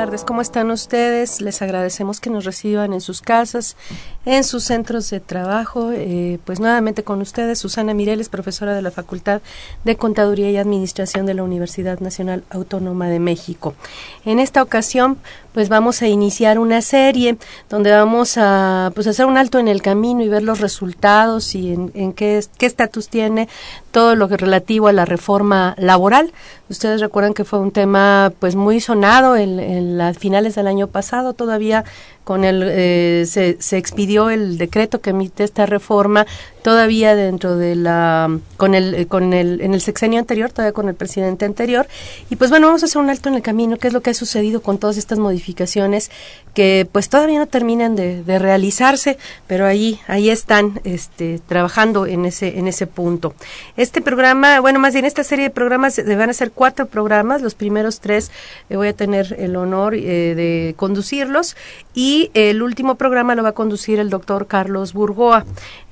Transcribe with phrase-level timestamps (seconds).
[0.00, 1.42] Tardes, ¿cómo están ustedes?
[1.42, 3.76] Les agradecemos que nos reciban en sus casas,
[4.24, 5.90] en sus centros de trabajo.
[5.92, 9.42] Eh, pues nuevamente con ustedes, Susana Mireles, profesora de la Facultad
[9.84, 13.74] de Contaduría y Administración de la Universidad Nacional Autónoma de México.
[14.24, 15.18] En esta ocasión,
[15.52, 17.36] pues vamos a iniciar una serie
[17.68, 21.72] donde vamos a pues hacer un alto en el camino y ver los resultados y
[21.72, 23.48] en, qué estatus tiene
[23.90, 26.32] todo lo que relativo a la reforma laboral.
[26.68, 30.86] Ustedes recuerdan que fue un tema pues muy sonado en, en las finales del año
[30.86, 31.84] pasado, todavía
[32.24, 36.26] con el eh, se, se, expidió el decreto que emite esta reforma
[36.62, 40.88] todavía dentro de la con el eh, con el en el sexenio anterior todavía con
[40.88, 41.86] el presidente anterior.
[42.28, 44.10] Y pues bueno vamos a hacer un alto en el camino qué es lo que
[44.10, 46.10] ha sucedido con todas estas modificaciones
[46.54, 52.58] que pues todavía no terminan de, realizarse pero ahí ahí están este trabajando en ese
[52.58, 53.34] en ese punto.
[53.76, 57.42] Este programa bueno más bien esta serie de programas van a ser cuatro programas.
[57.42, 58.30] Los primeros tres
[58.68, 61.56] eh, voy a tener el honor de conducirlos.
[61.94, 65.44] Y el último programa lo va a conducir el doctor Carlos Burgoa.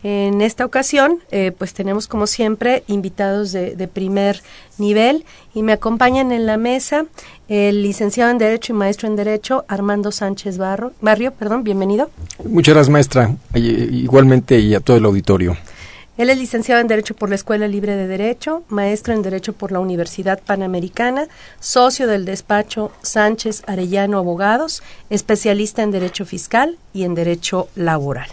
[0.03, 4.43] En esta ocasión, eh, pues tenemos como siempre invitados de, primer
[4.79, 7.07] nivel y me acompañan en la mesa
[7.49, 11.33] el licenciado en Derecho y maestro en Derecho Armando Sánchez Barro, Barrio.
[11.33, 12.11] Perdón, bienvenido.
[12.45, 13.35] Muchas gracias, maestra.
[13.55, 15.57] Igualmente y a todo el auditorio.
[16.17, 19.71] Él es licenciado en Derecho por la Escuela Libre de Derecho, maestro en Derecho por
[19.71, 21.29] la Universidad Panamericana,
[21.61, 28.29] socio del despacho Sánchez Arellano Abogados, especialista en Derecho Fiscal y en Derecho Laboral.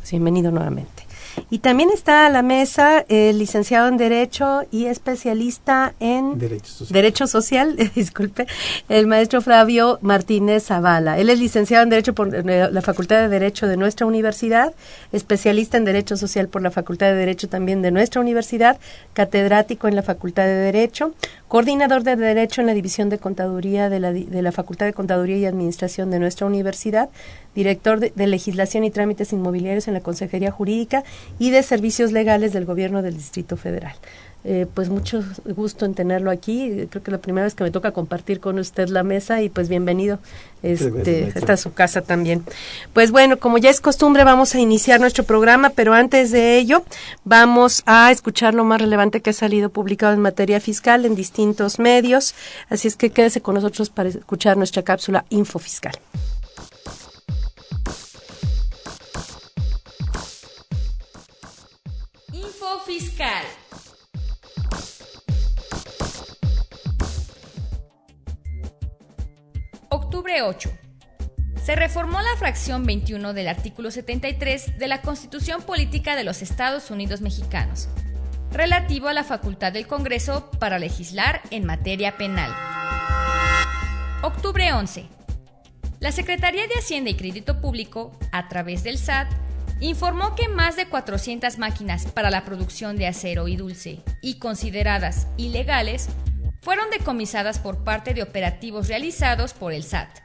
[0.00, 1.09] Pues bienvenido nuevamente.
[1.48, 6.38] Y también está a la mesa el licenciado en Derecho y especialista en
[6.90, 8.46] Derecho Social, disculpe,
[8.88, 11.18] el maestro Flavio Martínez Zavala.
[11.18, 14.74] Él es licenciado en Derecho por eh, la Facultad de Derecho de nuestra universidad,
[15.12, 18.78] especialista en Derecho Social por la Facultad de Derecho también de nuestra universidad,
[19.12, 21.14] catedrático en la Facultad de Derecho,
[21.48, 25.36] coordinador de Derecho en la División de Contaduría de la, de la Facultad de Contaduría
[25.36, 27.08] y Administración de nuestra universidad,
[27.54, 31.04] director de, Legislación y Trámites Inmobiliarios en la Consejería Jurídica
[31.38, 33.94] y de Servicios Legales del Gobierno del Distrito Federal.
[34.42, 36.86] Eh, pues mucho gusto en tenerlo aquí.
[36.88, 39.68] Creo que la primera vez que me toca compartir con usted la mesa y pues
[39.68, 40.18] bienvenido.
[40.62, 42.42] Este, esta es su casa también.
[42.94, 46.84] Pues bueno, como ya es costumbre, vamos a iniciar nuestro programa, pero antes de ello
[47.24, 51.78] vamos a escuchar lo más relevante que ha salido publicado en materia fiscal en distintos
[51.78, 52.34] medios.
[52.70, 55.98] Así es que quédese con nosotros para escuchar nuestra cápsula Info Fiscal.
[62.90, 63.44] Fiscal.
[69.90, 70.70] Octubre 8.
[71.62, 76.90] Se reformó la fracción 21 del artículo 73 de la Constitución Política de los Estados
[76.90, 77.88] Unidos Mexicanos,
[78.50, 82.52] relativo a la facultad del Congreso para legislar en materia penal.
[84.22, 85.06] Octubre 11.
[86.00, 89.28] La Secretaría de Hacienda y Crédito Público, a través del SAT,
[89.80, 95.26] informó que más de 400 máquinas para la producción de acero y dulce y consideradas
[95.36, 96.08] ilegales
[96.60, 100.18] fueron decomisadas por parte de operativos realizados por el SAT,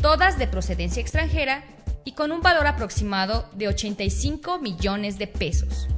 [0.00, 1.64] todas de procedencia extranjera
[2.04, 5.88] y con un valor aproximado de 85 millones de pesos.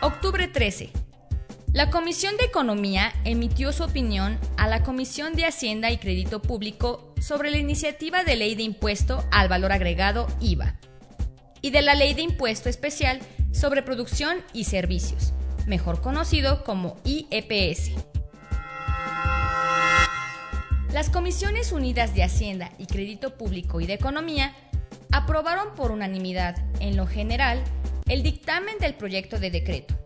[0.00, 1.03] Octubre 13.
[1.74, 7.12] La Comisión de Economía emitió su opinión a la Comisión de Hacienda y Crédito Público
[7.20, 10.78] sobre la iniciativa de ley de impuesto al valor agregado IVA
[11.62, 13.18] y de la ley de impuesto especial
[13.50, 15.32] sobre producción y servicios,
[15.66, 17.90] mejor conocido como IEPS.
[20.92, 24.54] Las Comisiones Unidas de Hacienda y Crédito Público y de Economía
[25.10, 27.64] aprobaron por unanimidad, en lo general,
[28.06, 29.96] el dictamen del proyecto de decreto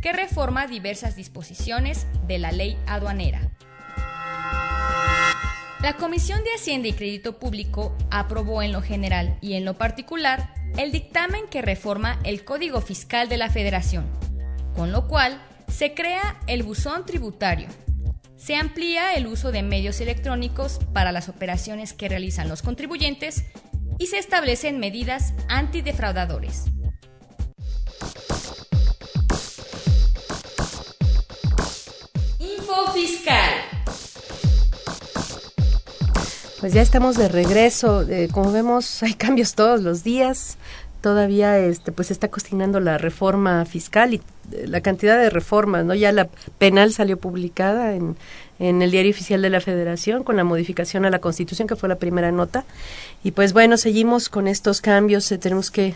[0.00, 3.50] que reforma diversas disposiciones de la ley aduanera.
[5.82, 10.52] La Comisión de Hacienda y Crédito Público aprobó en lo general y en lo particular
[10.78, 14.06] el dictamen que reforma el Código Fiscal de la Federación,
[14.74, 17.68] con lo cual se crea el buzón tributario.
[18.36, 23.44] Se amplía el uso de medios electrónicos para las operaciones que realizan los contribuyentes
[23.98, 26.64] y se establecen medidas antidefraudadores.
[32.92, 33.76] Fiscal.
[36.60, 38.02] Pues ya estamos de regreso.
[38.02, 40.56] Eh, como vemos, hay cambios todos los días.
[41.00, 45.94] Todavía este, pues está cocinando la reforma fiscal y eh, la cantidad de reformas, ¿no?
[45.94, 46.28] Ya la
[46.58, 48.16] penal salió publicada en,
[48.58, 51.88] en el diario oficial de la Federación con la modificación a la Constitución, que fue
[51.88, 52.64] la primera nota.
[53.22, 55.30] Y pues bueno, seguimos con estos cambios.
[55.30, 55.94] Eh, tenemos que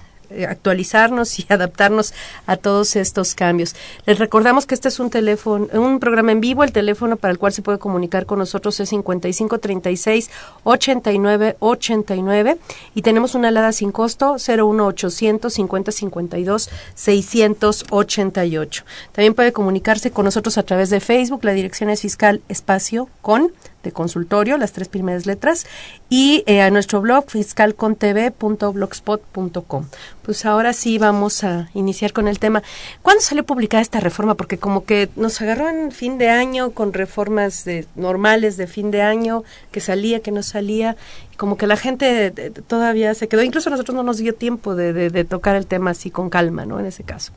[0.48, 2.14] actualizarnos y adaptarnos
[2.46, 3.74] a todos estos cambios.
[4.06, 6.64] Les recordamos que este es un teléfono, un programa en vivo.
[6.64, 10.30] El teléfono para el cual se puede comunicar con nosotros es 5536
[10.64, 12.58] 8989
[12.94, 18.84] y tenemos una alada sin costo 01800 5052 688.
[19.12, 21.44] También puede comunicarse con nosotros a través de Facebook.
[21.44, 25.66] La dirección es fiscal espacio con de consultorio, las tres primeras letras,
[26.08, 29.86] y eh, a nuestro blog fiscalcontv.blogspot.com.
[30.22, 32.62] Pues ahora sí vamos a iniciar con el tema.
[33.02, 34.34] ¿Cuándo salió publicada esta reforma?
[34.34, 38.90] Porque como que nos agarró en fin de año con reformas de, normales de fin
[38.90, 40.96] de año, que salía, que no salía,
[41.36, 42.30] como que la gente
[42.66, 46.10] todavía se quedó, incluso nosotros no nos dio tiempo de, de tocar el tema así
[46.10, 46.78] con calma, ¿no?
[46.78, 47.32] En ese caso.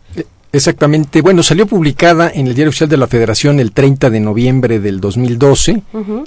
[0.53, 1.21] Exactamente.
[1.21, 5.01] Bueno, salió publicada en el Diario Oficial de la Federación el 30 de noviembre del
[5.01, 5.81] 2012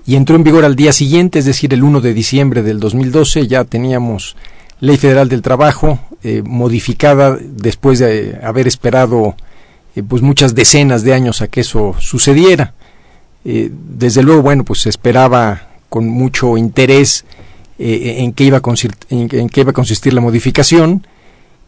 [0.05, 3.47] y entró en vigor al día siguiente, es decir, el 1 de diciembre del 2012.
[3.47, 4.35] Ya teníamos
[4.81, 9.37] Ley Federal del Trabajo eh, modificada después de haber esperado
[9.95, 12.75] eh, pues muchas decenas de años a que eso sucediera.
[13.45, 17.25] Eh, desde luego, bueno, pues se esperaba con mucho interés
[17.79, 18.63] en, qué iba a
[19.11, 21.07] en qué iba a consistir la modificación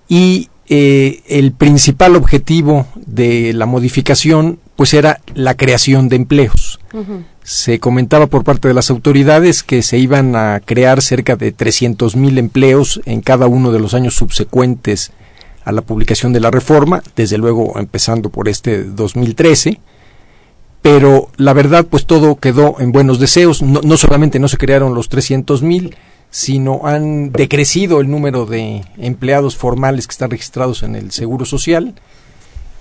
[0.09, 6.79] y eh, el principal objetivo de la modificación pues era la creación de empleos.
[7.43, 12.39] Se comentaba por parte de las autoridades que se iban a crear cerca de 300.000
[12.39, 15.11] empleos en cada uno de los años subsecuentes
[15.65, 19.81] a la publicación de la reforma, desde luego empezando por este 2013
[20.83, 24.95] pero la verdad pues todo quedó en buenos deseos, no, no solamente no se crearon
[24.95, 25.95] los 300.000,
[26.31, 31.95] sino han decrecido el número de empleados formales que están registrados en el Seguro Social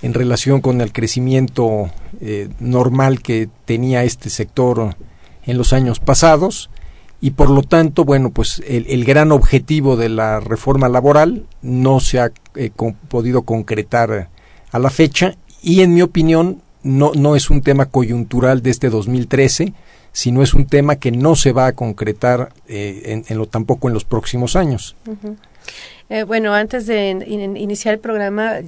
[0.02, 1.90] en relación con el crecimiento
[2.22, 4.96] eh, normal que tenía este sector
[5.46, 6.70] en los años pasados.
[7.20, 12.20] Y por lo tanto, bueno, pues el, gran objetivo de la reforma laboral no se
[12.20, 12.70] ha eh,
[13.08, 14.30] podido concretar
[14.72, 15.36] a la fecha.
[15.64, 19.74] Y en mi opinión no, no es un tema coyuntural de este 2013,
[20.18, 23.88] si no es un tema que no se va a concretar eh, en, lo tampoco
[23.88, 24.96] en los próximos años.
[26.10, 28.60] Eh, bueno, antes de iniciar el programa,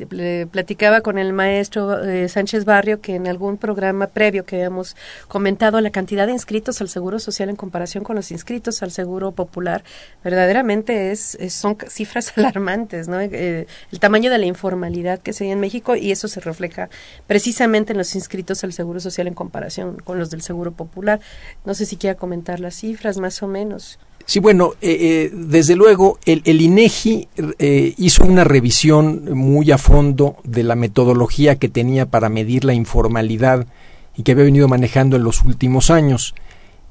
[0.52, 4.98] platicaba con el maestro eh, Sánchez Barrio que en algún programa previo que habíamos
[5.30, 9.32] comentado la cantidad de inscritos al Seguro Social en comparación con los inscritos al Seguro
[9.32, 9.86] Popular,
[10.22, 13.22] verdaderamente es, son cifras alarmantes, ¿no?
[13.22, 16.90] Eh, el tamaño de la informalidad que se hay en México y eso se refleja
[17.26, 21.22] precisamente en los inscritos al Seguro Social en comparación con los del Seguro Popular.
[21.64, 23.98] No sé si quiera comentar las cifras, más o menos.
[24.30, 27.28] Sí, bueno, eh, eh, desde luego el, INEGI
[27.58, 32.76] eh, hizo una revisión muy a fondo de la metodología que tenía para medir la
[32.76, 33.66] informalidad
[34.16, 36.36] y que había venido manejando en los últimos años.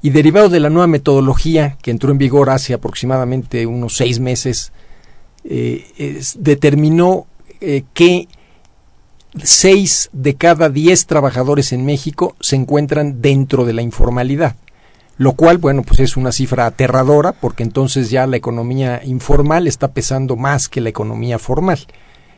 [0.01, 4.73] Y derivado de la nueva metodología que entró en vigor hace aproximadamente unos seis meses,
[6.35, 7.25] determinó
[7.93, 8.27] que
[9.41, 14.57] seis de cada diez trabajadores en México se encuentran dentro de la informalidad
[15.19, 19.89] lo cual, bueno, pues es una cifra aterradora porque entonces ya la economía informal está
[19.91, 21.79] pesando más que la economía formal.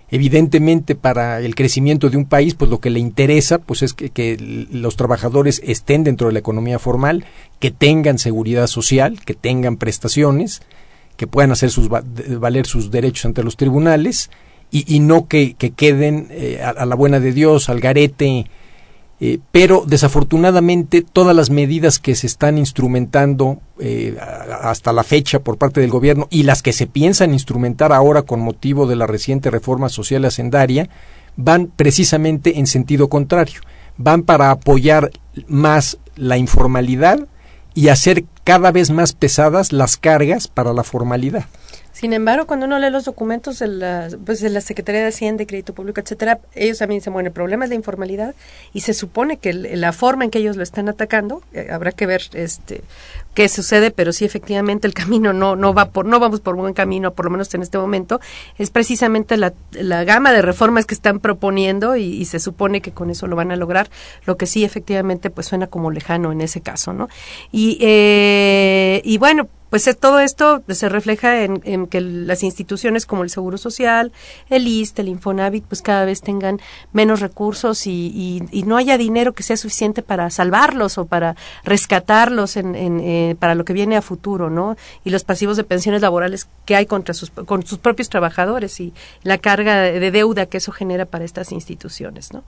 [0.09, 4.67] Evidentemente, para el crecimiento de un país, pues lo que le interesa, pues es que,
[4.71, 7.23] los trabajadores estén dentro de la economía formal,
[7.59, 10.63] que tengan seguridad social, que tengan prestaciones,
[11.17, 14.31] que puedan hacer sus, valer sus derechos ante los tribunales
[14.71, 18.47] y, no que, queden eh, a, la buena de Dios, al garete,
[19.23, 25.59] eh, pero desafortunadamente todas las medidas que se están instrumentando eh, hasta la fecha por
[25.59, 29.51] parte del gobierno y las que se piensan instrumentar ahora con motivo de la reciente
[29.51, 30.89] reforma social hacendaria
[31.35, 33.61] van precisamente en sentido contrario.
[33.95, 35.11] Van para apoyar
[35.47, 37.27] más la informalidad
[37.75, 41.45] y hacer cada vez más pesadas las cargas para la formalidad.
[42.01, 45.45] Sin embargo, cuando uno lee los documentos de la, pues de la Secretaría de Hacienda,
[45.45, 48.33] Crédito Público, etcétera, ellos también dicen, bueno, el problema es la informalidad
[48.73, 52.07] y se supone que la forma en que ellos lo están atacando, eh, habrá que
[52.07, 52.81] ver este
[53.35, 56.73] qué sucede, pero sí efectivamente el camino no no va por no vamos por buen
[56.73, 58.19] camino, por lo menos en este momento,
[58.57, 63.11] es precisamente la, la gama de reformas que están proponiendo y, se supone que con
[63.11, 63.91] eso lo van a lograr,
[64.25, 67.09] lo que sí efectivamente pues suena como lejano en ese caso, ¿no?
[67.51, 73.23] Y eh, y bueno, pues eh, todo esto se refleja en, que las instituciones como
[73.23, 74.11] el Seguro Social,
[74.49, 76.59] el ISTE, el Infonavit, pues cada vez tengan
[76.91, 82.75] menos recursos y, no haya dinero que sea suficiente para salvarlos o para rescatarlos en,
[82.75, 84.75] eh, para lo que viene a futuro, ¿no?
[85.05, 88.93] Y los pasivos de pensiones laborales que hay contra sus, con sus propios trabajadores y
[89.23, 92.43] la carga de deuda que eso genera para estas instituciones, ¿no?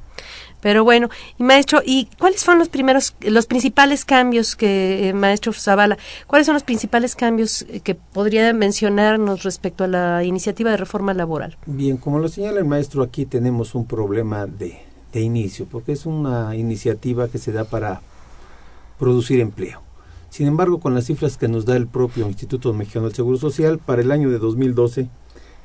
[0.63, 5.51] Pero bueno, y maestro, ¿y cuáles fueron los primeros, los principales cambios que, eh, maestro
[5.51, 10.77] Zavala, cuáles son los principales cambios eh, que podría mencionarnos respecto a la iniciativa de
[10.77, 11.57] reforma laboral?
[11.65, 14.79] Bien, como lo señala el maestro, aquí tenemos un problema de,
[15.11, 18.01] de inicio, porque es una iniciativa que se da para
[18.97, 19.81] producir empleo.
[20.29, 23.79] Sin embargo, con las cifras que nos da el propio Instituto Mexicano del Seguro Social,
[23.79, 25.09] para el año de 2012,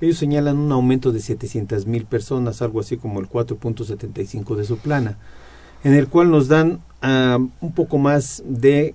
[0.00, 4.78] ellos señalan un aumento de 700 mil personas, algo así como el 4.75 de su
[4.78, 5.18] plana,
[5.84, 8.94] en el cual nos dan ah, un poco más de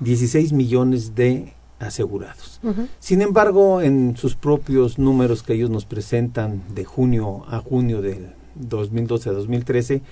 [0.00, 2.60] 16 millones de asegurados.
[2.98, 8.32] Sin embargo, en sus propios números que ellos nos presentan de junio a junio del
[8.54, 10.02] 2012 a 2013,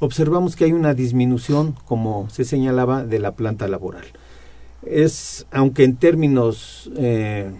[0.00, 4.04] observamos que hay una disminución, como se señalaba, de la planta laboral.
[4.84, 7.52] Es, aunque en términos eh,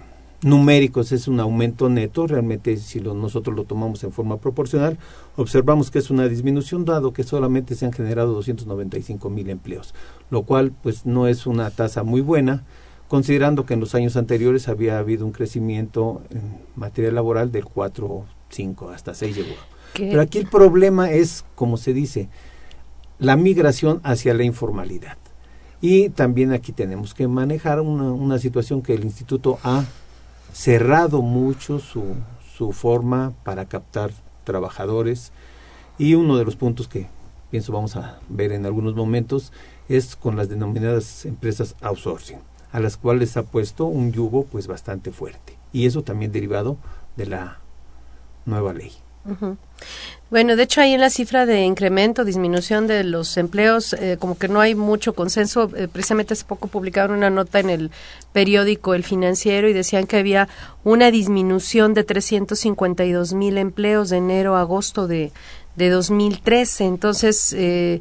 [0.43, 4.99] numéricos es un aumento neto, realmente si nosotros lo tomamos en forma proporcional,
[5.37, 9.95] observamos que es una disminución dado que solamente se han generado 295 mil empleos,
[10.31, 12.65] lo cual pues no es una tasa muy buena,
[13.09, 18.25] considerando que en los años anteriores había habido un crecimiento en materia laboral del 4,
[18.49, 19.55] 5 hasta 6 llegó.
[19.95, 22.29] Pero aquí el problema es, como se dice,
[23.19, 25.19] la migración hacia la informalidad.
[25.83, 29.85] Y también aquí tenemos que manejar una, una situación que el instituto ha
[30.53, 32.15] cerrado mucho su,
[32.57, 34.11] su forma para captar
[34.45, 35.33] trabajadores
[35.99, 37.09] y uno de los puntos que
[37.51, 39.53] pienso vamos a ver en algunos momentos
[39.89, 42.39] es con las denominadas empresas outsourcing
[42.73, 46.77] a las cuales ha puesto un yugo pues bastante fuerte y eso también derivado
[47.17, 47.59] de la
[48.47, 48.93] nueva ley.
[50.31, 54.39] Bueno, de hecho ahí en la cifra de incremento, disminución de los empleos, eh, como
[54.39, 55.71] que no hay mucho consenso.
[55.77, 57.91] Eh, precisamente hace poco publicaron una nota en el
[58.33, 60.49] periódico El Financiero y decían que había
[60.85, 65.33] una disminución de 352 mil empleos de enero a agosto de,
[65.77, 66.85] de 2013.
[66.85, 68.01] Entonces, eh,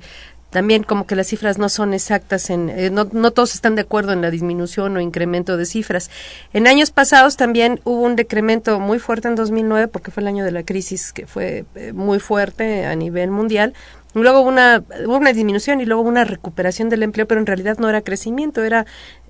[0.51, 3.81] también como que las cifras no son exactas, en, eh, no, no, todos están de
[3.81, 6.11] acuerdo en la disminución o incremento de cifras.
[6.53, 10.43] En años pasados también hubo un decremento muy fuerte en 2009 porque fue el año
[10.43, 13.73] de la crisis que fue eh, muy fuerte a nivel mundial.
[14.13, 17.77] Luego hubo una, hubo una disminución y luego una recuperación del empleo, pero en realidad
[17.77, 18.85] no era crecimiento, era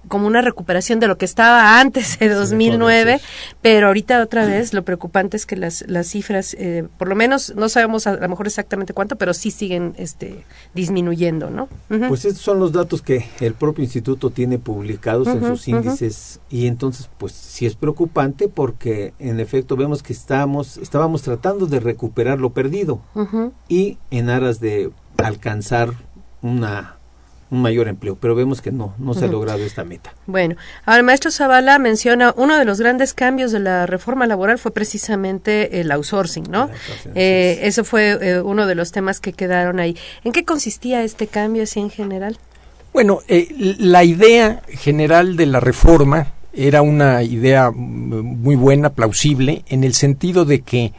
[0.07, 3.21] como una recuperación de lo que estaba antes de 2009,
[3.61, 7.53] pero ahorita otra vez lo preocupante es que las, las cifras, eh, por lo menos
[7.55, 10.43] no sabemos a lo mejor exactamente cuánto, pero sí siguen este,
[10.73, 11.69] disminuyendo, ¿no?
[12.07, 16.67] Pues estos son los datos que el propio instituto tiene publicados en sus índices y
[16.67, 22.39] entonces pues sí es preocupante porque en efecto vemos que estamos, estábamos tratando de recuperar
[22.39, 23.01] lo perdido
[23.67, 25.93] y en aras de alcanzar
[26.41, 26.97] una
[27.51, 30.15] un mayor empleo, pero vemos que no, no se ha logrado esta meta.
[30.25, 30.55] Bueno,
[30.85, 34.71] ahora el maestro Zavala menciona uno de los grandes cambios de la reforma laboral fue
[34.71, 36.69] precisamente el outsourcing, ¿no?
[37.13, 39.97] Eh, eso fue eh, uno de los temas que quedaron ahí.
[40.23, 42.37] ¿En qué consistía este cambio así en general?
[42.93, 49.83] Bueno, eh, la idea general de la reforma era una idea muy buena, plausible, en
[49.83, 50.93] el sentido de que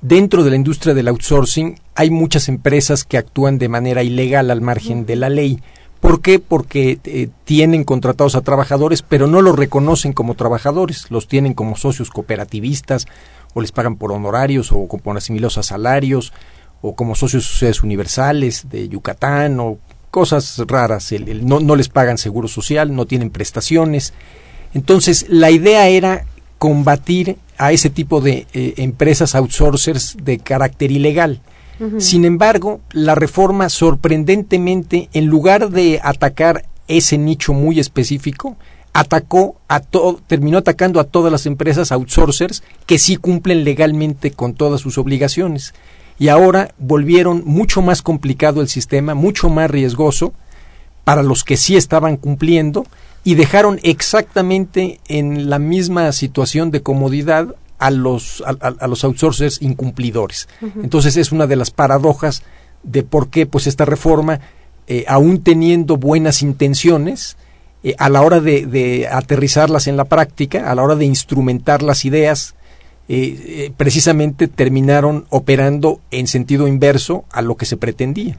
[0.00, 4.60] dentro de la industria del outsourcing hay muchas empresas que actúan de manera ilegal al
[4.60, 5.60] margen de la ley
[6.02, 6.40] ¿Por qué?
[6.40, 11.76] Porque eh, tienen contratados a trabajadores, pero no los reconocen como trabajadores, los tienen como
[11.76, 13.06] socios cooperativistas,
[13.54, 16.32] o les pagan por honorarios, o por asimilados a salarios,
[16.80, 19.78] o como socios sociedades universales de Yucatán, o
[20.10, 21.14] cosas raras.
[21.40, 24.12] no, no, les pagan seguro social, no tienen prestaciones.
[24.74, 26.26] Entonces, la idea era
[26.58, 31.40] combatir a ese tipo de eh, empresas outsourcers de carácter ilegal.
[31.98, 38.56] Sin embargo, la reforma sorprendentemente, en lugar de atacar ese nicho muy específico,
[38.92, 44.54] atacó a todo, terminó atacando a todas las empresas outsourcers que sí cumplen legalmente con
[44.54, 45.74] todas sus obligaciones.
[46.18, 50.34] Y ahora volvieron mucho más complicado el sistema, mucho más riesgoso
[51.04, 52.86] para los que sí estaban cumpliendo
[53.24, 60.48] y dejaron exactamente en la misma situación de comodidad a los, a, los outsourcers incumplidores.
[60.82, 62.44] Entonces es una de las paradojas
[62.84, 64.38] de por qué pues esta reforma,
[64.86, 67.36] eh, aún teniendo buenas intenciones,
[67.82, 72.04] eh, a la hora de, aterrizarlas en la práctica, a la hora de instrumentar las
[72.04, 72.54] ideas,
[73.08, 78.38] eh, eh, precisamente terminaron operando en sentido inverso a lo que se pretendía.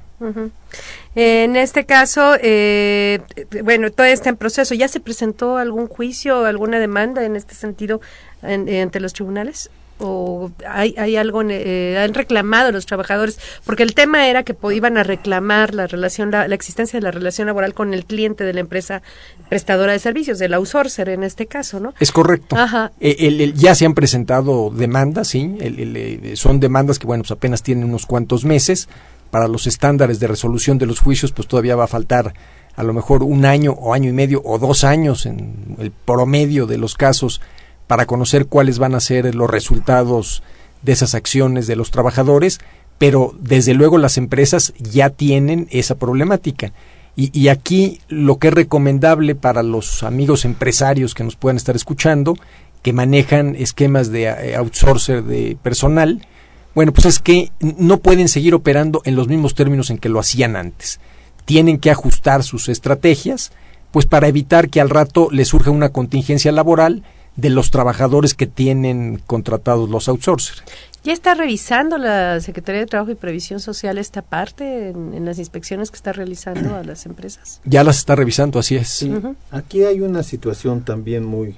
[1.16, 3.20] En este caso, eh,
[3.62, 4.74] bueno, todo está en proceso.
[4.74, 8.00] ¿Ya se presentó algún juicio, alguna demanda en este sentido
[8.44, 9.70] ante los tribunales?
[10.00, 14.98] o hay, hay algo, eh, han reclamado los trabajadores, porque el tema era que iban
[14.98, 18.60] a reclamar la relación, la, existencia de la relación laboral con el cliente de la
[18.60, 19.02] empresa
[19.50, 21.94] prestadora de servicios, del outsourcer en este caso, ¿no?
[22.00, 22.56] Es correcto.
[22.56, 22.92] Ajá.
[23.00, 27.86] Eh, ya se han presentado demandas, sí, eh, son demandas que, bueno, pues apenas tienen
[27.86, 28.90] unos cuantos meses.
[29.32, 32.36] Para los estándares de resolución de los juicios, pues todavía va a faltar
[32.76, 36.68] a lo mejor un año o año y medio o dos años en el promedio
[36.68, 37.42] de los casos
[37.88, 40.44] para conocer cuáles van a ser los resultados
[40.82, 42.60] de esas acciones de los trabajadores,
[42.98, 46.72] pero desde luego las empresas ya tienen esa problemática.
[47.16, 52.36] Y, aquí lo que es recomendable para los amigos empresarios que nos puedan estar escuchando,
[52.82, 56.26] que manejan esquemas de eh, outsourcer de personal,
[56.74, 60.20] bueno, pues es que no pueden seguir operando en los mismos términos en que lo
[60.20, 61.00] hacían antes.
[61.46, 63.52] Tienen que ajustar sus estrategias,
[63.92, 67.04] pues para evitar que al rato les surja una contingencia laboral
[67.36, 70.64] de los trabajadores que tienen contratados los outsourcers.
[71.04, 75.92] ¿Ya está revisando la Secretaría de Trabajo y Previsión Social esta parte en, las inspecciones
[75.92, 77.60] que está realizando a las empresas?
[77.66, 79.06] Ya las está revisando, así es.
[79.52, 81.58] Aquí hay una situación también muy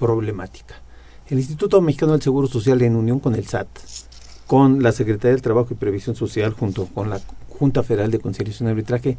[0.00, 0.74] problemática.
[1.28, 3.68] El Instituto Mexicano del Seguro Social, en unión con el SAT,
[4.48, 8.68] con la Secretaría del Trabajo y Previsión Social, junto con la Junta Federal de Conciliación
[8.68, 9.16] y Arbitraje,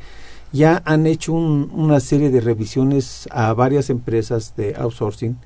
[0.52, 5.38] ya han hecho una serie de revisiones a varias empresas de outsourcing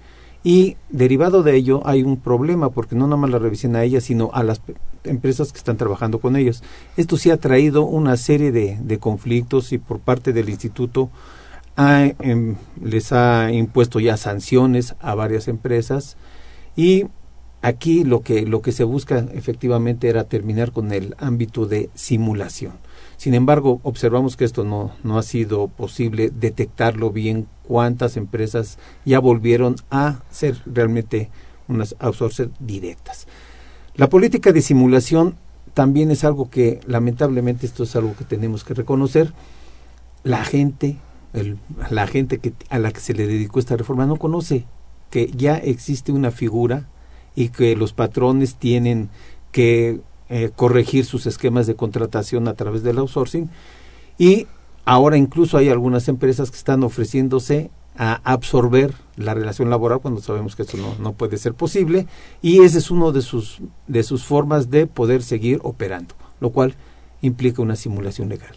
[0.45, 4.03] y derivado de ello hay un problema porque no nada más la revisen a ellas,
[4.03, 4.61] sino a las
[5.03, 6.61] empresas que están trabajando con ellos.
[6.97, 11.09] Esto sí ha traído una serie de, conflictos y por parte del instituto
[11.77, 16.15] em, les ha impuesto ya sanciones a varias empresas
[16.75, 17.05] y
[17.63, 22.73] aquí lo que, lo que se busca efectivamente era terminar con el ámbito de simulación.
[23.17, 29.19] Sin embargo, observamos que esto no, no ha sido posible detectarlo bien cuántas empresas ya
[29.19, 31.29] volvieron a ser realmente
[31.67, 33.27] unas outsourcers directas.
[33.95, 35.35] La política de simulación
[35.73, 39.33] también es algo que lamentablemente esto es algo que tenemos que reconocer.
[40.23, 40.97] La gente,
[41.89, 44.65] la gente que, a la que se le dedicó esta reforma no conoce
[45.09, 46.87] que ya existe una figura
[47.35, 49.09] y que los patrones tienen
[49.51, 53.49] que eh, corregir sus esquemas de contratación a través del outsourcing.
[54.17, 54.47] Y
[54.85, 60.55] ahora incluso hay algunas empresas que están ofreciéndose a absorber la relación laboral cuando sabemos
[60.55, 62.07] que eso no, no puede ser posible.
[62.41, 66.75] Y ese es uno de sus de sus formas de poder seguir operando lo cual
[67.21, 68.55] implica una simulación legal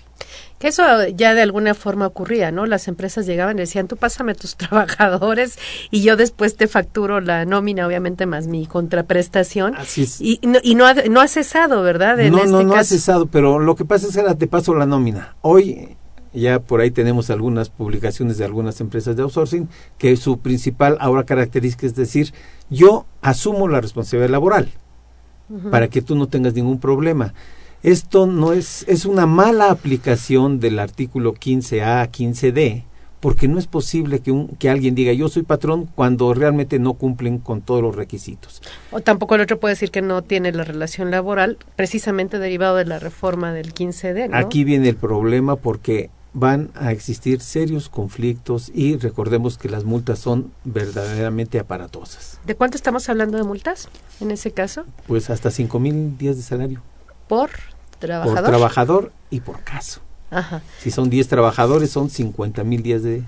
[0.59, 0.83] que eso
[1.15, 2.67] ya de alguna forma ocurría, ¿no?
[2.67, 5.59] Las empresas llegaban y decían, tú pásame tus trabajadores
[5.91, 9.75] y yo después te facturo la nómina, obviamente, más mi contraprestación.
[9.77, 10.21] Así es.
[10.21, 12.17] Y, no, y no, ha, no ha cesado, ¿verdad?
[12.17, 14.75] no, no, este no ha cesado, pero lo que pasa es que ahora te paso
[14.75, 15.37] la nómina.
[15.43, 15.97] Hoy
[16.33, 21.25] ya por ahí tenemos algunas publicaciones de algunas empresas de outsourcing que su principal ahora
[21.25, 22.33] característica es decir,
[22.71, 24.71] yo asumo la responsabilidad laboral
[25.71, 27.33] para que tú no tengas ningún problema.
[27.83, 32.83] Esto no es, es una mala aplicación del artículo 15A, 15D,
[33.21, 36.95] porque no es posible que, un, que alguien diga yo soy patrón cuando realmente no
[36.95, 38.63] cumplen con todos los requisitos.
[38.91, 42.85] O tampoco el otro puede decir que no tiene la relación laboral, precisamente derivado de
[42.85, 44.31] la reforma del 15D.
[44.33, 50.19] Aquí viene el problema porque van a existir serios conflictos y recordemos que las multas
[50.19, 52.41] son verdaderamente aparatosas.
[52.45, 53.89] ¿De cuánto estamos hablando de multas
[54.21, 54.85] en ese caso?
[55.07, 56.83] Pues hasta cinco mil días de salario
[57.29, 57.51] por
[57.99, 58.41] trabajador.
[58.41, 60.01] Por trabajador y por caso.
[60.31, 60.63] Ajá.
[60.79, 63.23] Si son 10 trabajadores, son 50 mil días de,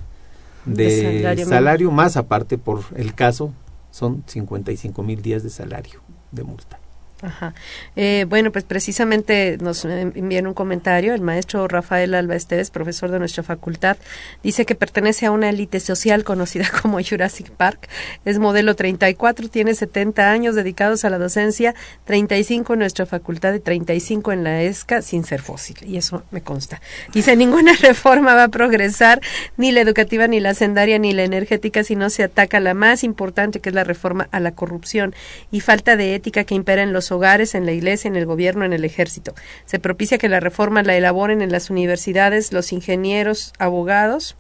[0.66, 3.52] de, salario, más aparte por el caso,
[3.90, 6.00] son 55 mil días de salario
[6.32, 6.78] de multa.
[7.22, 7.54] Ajá.
[7.96, 11.14] Eh, bueno, pues precisamente nos envían un comentario.
[11.14, 13.98] El maestro Rafael Alba Esteves, profesor de nuestra facultad,
[14.42, 17.88] dice que pertenece a una élite social conocida como Jurassic Park.
[18.24, 23.61] Es modelo 34, tiene 70 años dedicados a la docencia, 35 en nuestra facultad y
[23.61, 25.76] 35 en la ESCA sin ser fósil.
[25.83, 26.80] Y eso me consta.
[27.12, 29.20] Dice, ninguna reforma va a progresar,
[29.59, 33.04] ni la educativa, ni la sendaria, ni la energética, si no se ataca la más
[33.04, 35.14] importante, que es la reforma a la corrupción
[35.50, 38.64] y falta de ética que impera en los hogares, en la iglesia, en el gobierno,
[38.64, 39.35] en el ejército.
[39.64, 44.37] Se propicia que la reforma la elaboren en las universidades los ingenieros, abogados,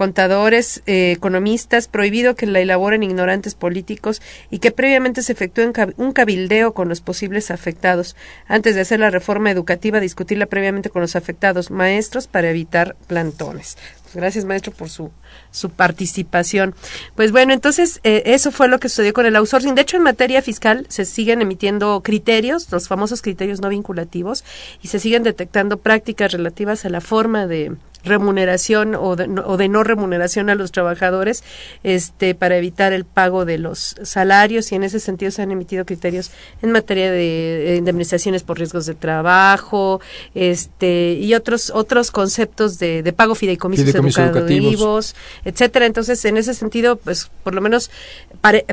[0.00, 6.12] contadores, eh, economistas, prohibido que la elaboren ignorantes políticos y que previamente se efectúe un
[6.14, 8.16] cabildeo con los posibles afectados.
[8.48, 13.76] Antes de hacer la reforma educativa, discutirla previamente con los afectados maestros para evitar plantones.
[14.04, 15.10] Pues gracias, maestro, por su,
[15.50, 16.74] su participación.
[17.14, 19.74] Pues bueno, entonces eh, eso fue lo que sucedió con el outsourcing.
[19.74, 24.44] De hecho, en materia fiscal se siguen emitiendo criterios, los famosos criterios no vinculativos,
[24.80, 29.68] y se siguen detectando prácticas relativas a la forma de, remuneración o de, o de,
[29.68, 31.44] no remuneración a los trabajadores
[31.82, 35.84] este para evitar el pago de los salarios y en ese sentido se han emitido
[35.84, 36.30] criterios
[36.62, 40.00] en materia de indemnizaciones por riesgos de trabajo
[40.34, 45.86] este y otros otros conceptos de, de pago fideicomisos, educativos, etcétera.
[45.86, 47.90] Entonces en ese sentido pues por lo menos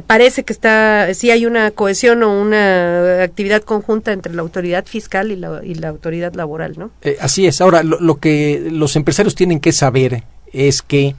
[0.07, 5.31] parece que está sí hay una cohesión o una actividad conjunta entre la autoridad fiscal
[5.31, 7.61] y la, y la autoridad laboral no eh, así es.
[7.61, 11.15] Ahora lo, lo que los empresarios empresarios tienen que saber es que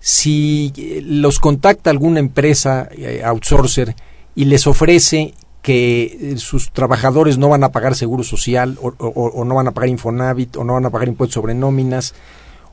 [0.00, 0.72] si
[1.04, 3.94] los contacta alguna empresa eh, outsourcer
[4.34, 9.54] y les ofrece que eh, sus trabajadores no van a pagar seguro social o, no
[9.54, 12.14] van a pagar Infonavit o no van a pagar impuestos sobre nóminas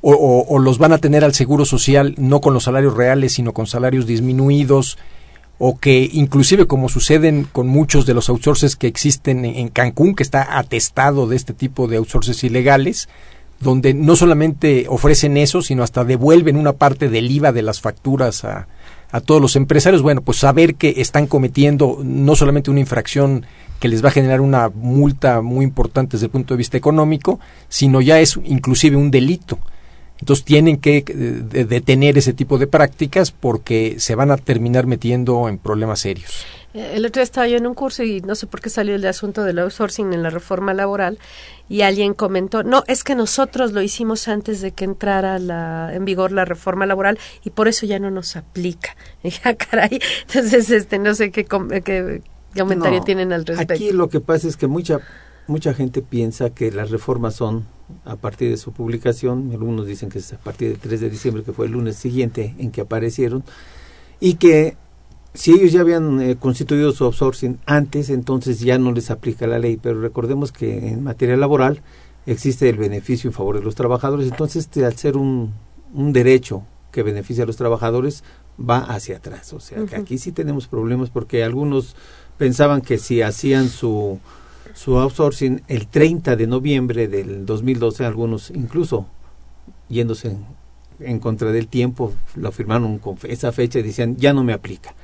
[0.02, 3.68] o, los van a tener al seguro social no con los salarios reales sino con
[3.68, 4.98] salarios disminuidos
[5.58, 10.24] o que inclusive como suceden con muchos de los outsources que existen en Cancún que
[10.24, 13.10] está atestado de este tipo de outsources ilegales
[13.60, 18.46] donde no solamente ofrecen eso, sino hasta devuelven una parte del IVA de las facturas
[18.46, 18.68] a,
[19.12, 23.46] a todos los empresarios, bueno, pues saber que están cometiendo no solamente una infracción
[23.80, 27.40] que les va a generar una multa muy importante desde el punto de vista económico,
[27.70, 29.58] sino ya es inclusive un delito.
[30.20, 35.48] Entonces tienen que eh, detener ese tipo de prácticas porque se van a terminar metiendo
[35.48, 36.46] en problemas serios.
[36.80, 39.06] El otro día estaba yo en un curso y no sé por qué salió el
[39.06, 41.20] asunto del outsourcing en la reforma laboral
[41.68, 46.06] y alguien comentó, no, es que nosotros lo hicimos antes de que entrara la, en
[46.06, 48.96] vigor la reforma laboral y por eso ya no nos aplica.
[49.24, 52.22] Y ya, caray, entonces, este, no sé qué, qué,
[52.58, 53.74] comentario tienen al respecto.
[53.74, 55.00] Aquí lo que pasa es que mucha,
[55.48, 57.66] mucha gente piensa que las reformas son
[58.06, 61.44] a partir de su publicación, algunos dicen que es a partir del 3 de diciembre,
[61.44, 63.44] que fue el lunes siguiente en que aparecieron,
[64.20, 64.78] y que
[65.34, 69.60] si ellos ya habían eh, constituido su outsourcing antes, entonces ya no les aplica la
[69.60, 71.82] ley, pero recordemos que en materia laboral
[72.26, 75.54] existe el beneficio en favor de los trabajadores, entonces este, al ser un,
[75.94, 78.24] un derecho que beneficia a los trabajadores,
[78.60, 79.54] va hacia atrás.
[79.54, 81.96] O sea, que aquí sí tenemos problemas porque algunos
[82.38, 84.20] pensaban que si hacían su,
[84.74, 89.06] su outsourcing el 30 de noviembre del 2012, algunos incluso
[89.88, 90.46] yéndose en,
[91.00, 94.96] en contra del tiempo, lo firmaron con esa fecha y decían, ya no me aplica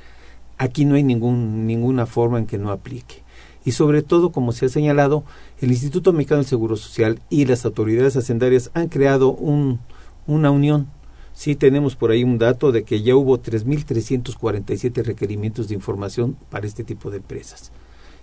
[0.58, 3.24] aquí no hay ningún, ninguna forma en que no aplique.
[3.64, 5.24] Y sobre todo, como se ha señalado,
[5.60, 9.80] el Instituto Mexicano del Seguro Social y las autoridades hacendarias han creado un,
[10.26, 10.88] una unión.
[11.32, 16.66] Sí tenemos por ahí un dato de que ya hubo 3.347 requerimientos de información para
[16.66, 17.72] este tipo de empresas.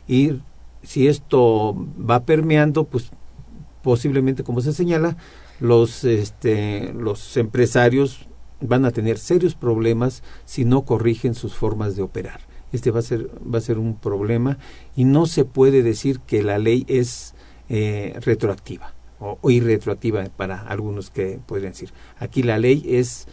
[0.07, 0.39] Y
[0.81, 3.11] si esto va permeando, pues
[3.81, 5.17] posiblemente, como se señala,
[5.59, 8.27] los, este, los empresarios
[8.63, 12.41] van a tener serios problemas si no corrigen sus formas de operar.
[12.71, 14.57] Este va a ser, va a ser un problema
[14.95, 17.35] y no se puede decir que la ley es
[17.69, 21.91] eh, retroactiva o, o, irretroactiva para algunos que podrían decir.
[22.17, 23.27] Aquí la ley es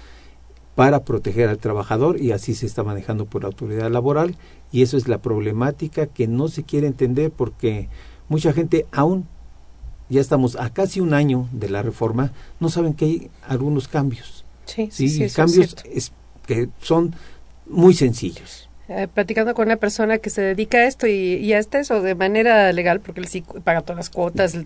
[0.74, 4.36] para proteger al trabajador y así se está manejando por la autoridad laboral
[4.72, 7.88] y eso es la problemática que no se quiere entender porque
[8.28, 9.26] mucha gente aún
[10.10, 14.39] ya estamos a casi un año de la reforma, no saben que hay algunos cambios
[14.74, 15.76] Sí, sí, cambios
[16.46, 17.14] que son
[17.66, 18.68] muy sencillos.
[18.92, 22.16] Eh, platicando con una persona que se dedica a esto y, y hasta eso de
[22.16, 24.56] manera legal, porque él sí paga todas las cuotas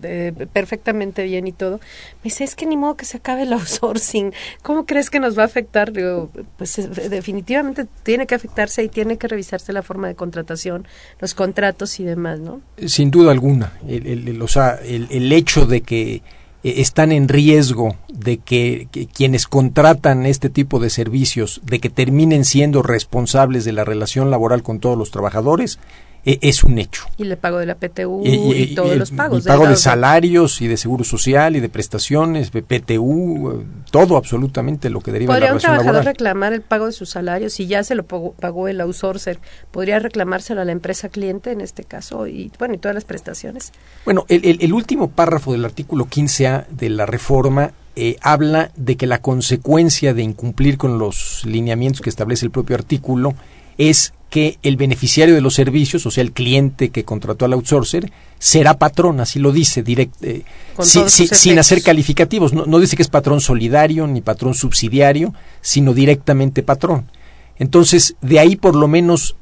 [0.54, 4.32] perfectamente bien y todo, me dice, es que ni modo que se acabe el outsourcing,
[4.62, 5.92] ¿cómo crees que nos va a afectar?
[5.92, 10.86] Digo, pues definitivamente tiene que afectarse y tiene que revisarse la forma de contratación,
[11.20, 12.62] los contratos y demás, ¿no?
[12.86, 16.22] Sin duda alguna, el, el, o sea, el, el hecho de que
[16.64, 22.44] eh, están en riesgo de que, quienes contratan este tipo de servicios, de que terminen
[22.44, 25.78] siendo responsables de la relación laboral con todos los trabajadores,
[26.24, 27.06] e, es un hecho.
[27.18, 29.46] Y el pago de la PTU y, todos los pagos.
[29.46, 34.90] El pago de salarios y de seguro social y de prestaciones, de PTU, todo absolutamente
[34.90, 35.46] lo que deriva de la.
[35.46, 38.80] ¿Podría un trabajador reclamar el pago de sus salarios si ya se lo pagó, el
[38.80, 39.38] outsourcer?
[39.70, 43.72] ¿Podría reclamárselo a la empresa cliente en este caso y bueno y todas las prestaciones?
[44.04, 49.06] Bueno, el, el, último párrafo del artículo 15A de la reforma eh, habla de que
[49.06, 53.34] la consecuencia de incumplir con los lineamientos que establece el propio artículo
[53.78, 58.10] es que el beneficiario de los servicios, o sea, el cliente que contrató al outsourcer,
[58.36, 60.42] será patrón, así lo dice, direct, eh,
[60.80, 62.52] sin hacer calificativos.
[62.52, 67.12] No, dice que es patrón solidario ni patrón subsidiario, sino directamente patrón.
[67.60, 69.36] Entonces, de ahí por lo menos,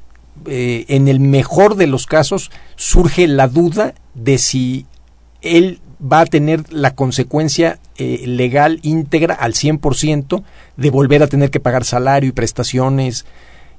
[0.45, 4.85] eh, en el mejor de los casos, surge la duda de si
[5.41, 10.43] él va a tener la consecuencia eh, legal íntegra al 100%
[10.77, 13.25] de volver a tener que pagar salario y prestaciones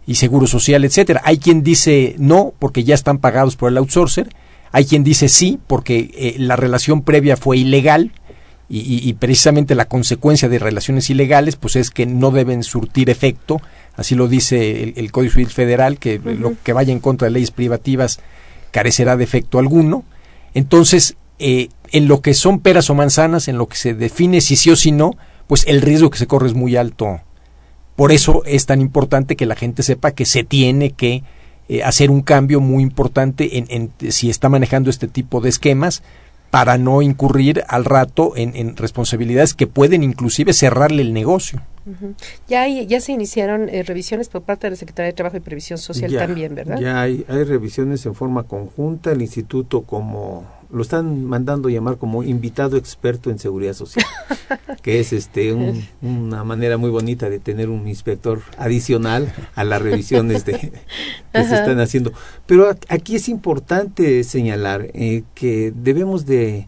[0.06, 1.22] y seguro social, etcétera.
[1.24, 4.28] Hay quien dice no porque ya están pagados por el outsourcer,
[4.72, 8.12] hay quien dice sí porque eh, la relación previa fue ilegal
[8.68, 13.60] y, precisamente la consecuencia de relaciones ilegales pues es que no deben surtir efecto,
[13.94, 17.50] así lo dice el, Código Civil Federal, que lo que vaya en contra de leyes
[17.50, 18.20] privativas
[18.72, 20.02] carecerá de efecto alguno.
[20.54, 24.56] Entonces, eh, en lo que son peras o manzanas, en lo que se define si
[24.56, 25.12] sí o si no,
[25.46, 27.20] pues el riesgo que se corre es muy alto.
[27.96, 31.22] Por eso es tan importante que la gente sepa que se tiene que
[31.68, 36.02] eh, hacer un cambio muy importante en, si está manejando este tipo de esquemas
[36.50, 41.62] para no incurrir al rato en responsabilidades que pueden inclusive cerrarle el negocio.
[42.48, 45.78] Ya ya se iniciaron eh, revisiones por parte de la Secretaría de Trabajo y Previsión
[45.78, 46.78] Social también, ¿verdad?
[46.80, 49.12] Ya hay, hay revisiones en forma conjunta.
[49.12, 54.04] El instituto como lo están mandando llamar como invitado experto en seguridad social,
[54.82, 55.52] que es este
[56.02, 60.52] una manera muy bonita de tener un inspector adicional a las revisiones de,
[61.32, 62.12] que se están haciendo.
[62.46, 66.66] Pero aquí es importante señalar eh, que debemos de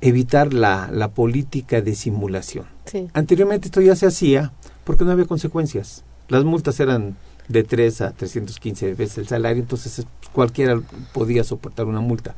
[0.00, 2.66] evitar la, la política de simulación.
[3.14, 4.52] Anteriormente esto ya se hacía
[4.84, 6.04] porque no había consecuencias.
[6.28, 7.16] Las multas eran
[7.48, 10.80] de 3 a 315 veces el salario, entonces cualquiera
[11.12, 12.34] podía soportar una multa.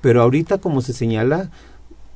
[0.00, 1.50] Pero ahorita, como se señala,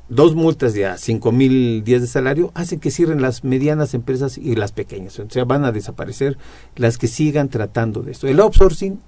[0.09, 4.38] dos multas de a 5 mil días de salario hacen que cierren las medianas empresas
[4.38, 5.19] y las pequeñas.
[5.19, 6.38] O sea, van a desaparecer
[6.77, 8.29] las que sigan tratando de esto.
[8.29, 9.01] El outsourcing,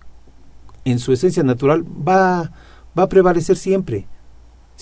[0.84, 2.52] en su esencia natural, va,
[2.96, 4.06] va a prevalecer siempre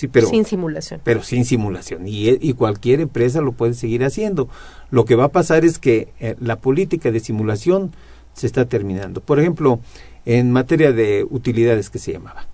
[0.09, 1.01] pero, sin simulación.
[1.05, 2.07] Pero sin simulación.
[2.07, 4.49] Y, y, cualquier empresa lo puede seguir haciendo.
[4.91, 7.93] Lo que va a pasar es que eh, la política de simulación
[8.33, 9.21] se está terminando.
[9.21, 9.81] Por ejemplo,
[10.25, 12.47] en materia de utilidades que se llamaba.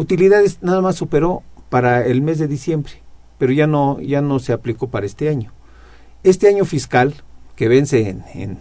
[0.00, 3.02] Utilidades nada más superó para el mes de diciembre,
[3.36, 5.52] pero ya no, ya no se aplicó para este año.
[6.22, 7.12] Este año fiscal,
[7.54, 8.58] que vence en,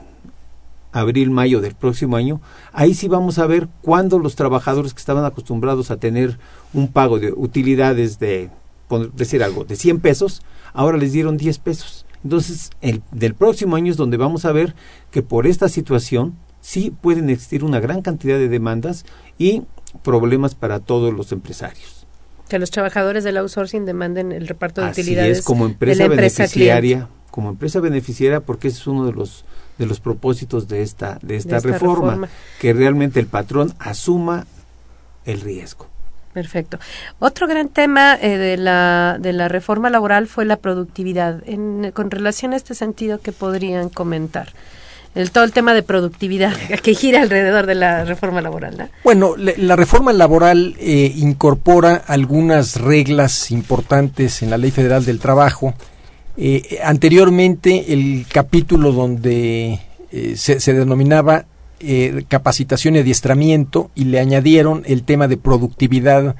[0.92, 2.42] abril, mayo del próximo año,
[2.74, 6.38] ahí sí vamos a ver cuándo los trabajadores que estaban acostumbrados a tener
[6.74, 8.50] un pago de utilidades de,
[8.90, 10.42] por decir algo, de 100 pesos,
[10.74, 12.06] ahora les dieron 10 pesos.
[12.22, 14.76] Entonces, el, del próximo año es donde vamos a ver
[15.10, 16.36] que por esta situación
[16.70, 19.04] sí pueden existir una gran cantidad de demandas
[19.40, 19.64] y
[20.04, 22.06] problemas para todos los empresarios.
[22.48, 25.40] Que los trabajadores del outsourcing demanden el reparto de utilidades.
[25.40, 29.46] Es, como empresa, beneficiaria, como empresa beneficiaria, porque ese es uno de los
[29.80, 32.28] de los propósitos de esta de esta, reforma,
[32.60, 34.46] que realmente el patrón asuma
[35.26, 35.88] el riesgo.
[36.34, 36.78] Perfecto.
[37.18, 41.42] Otro gran tema eh, de, la, de la reforma laboral fue la productividad.
[41.48, 44.54] En, con relación a este sentido, ¿qué podrían comentar?
[45.16, 48.90] El, todo el tema de productividad que gira alrededor de la reforma laboral.
[49.04, 55.74] Bueno, la reforma laboral eh, incorpora algunas reglas importantes en la Ley Federal del Trabajo.
[56.38, 59.80] Eh, anteriormente, el capítulo donde
[60.36, 61.46] se, se denominaba
[61.82, 66.36] eh, capacitación y adiestramiento y le añadieron el tema de productividad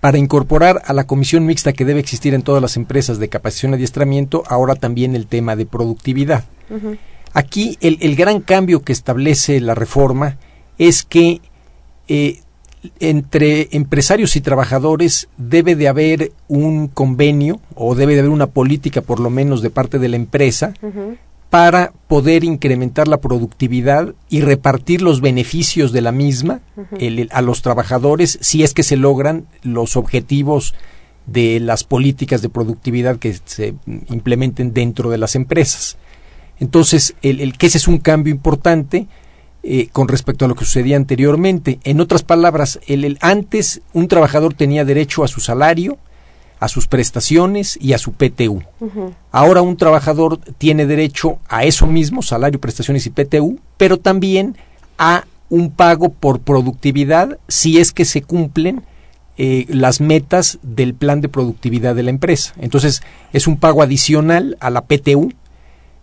[0.00, 3.72] para incorporar a la comisión mixta que debe existir en todas las empresas de capacitación
[3.72, 6.42] y adiestramiento, ahora también el tema de productividad.
[7.34, 10.36] Aquí el, gran cambio que establece la reforma
[10.78, 11.40] es que
[12.08, 12.40] eh,
[13.00, 19.00] entre empresarios y trabajadores debe de haber un convenio o debe de haber una política
[19.00, 20.74] por lo menos de parte de la empresa
[21.48, 26.60] para poder incrementar la productividad y repartir los beneficios de la misma
[27.30, 30.74] a los trabajadores si es que se logran los objetivos
[31.26, 33.74] de las políticas de productividad que se
[34.08, 35.98] implementen dentro de las empresas.
[36.62, 39.08] Entonces, el, que ese es un cambio importante
[39.64, 41.80] eh, con respecto a lo que sucedía anteriormente.
[41.82, 45.98] En otras palabras, el, antes un trabajador tenía derecho a su salario,
[46.60, 48.62] a sus prestaciones y a su PTU.
[49.32, 54.56] Ahora un trabajador tiene derecho a eso mismo, salario, prestaciones y PTU, pero también
[54.98, 58.84] a un pago por productividad si es que se cumplen
[59.36, 62.54] eh, las metas del plan de productividad de la empresa.
[62.60, 65.32] Entonces es un pago adicional a la PTU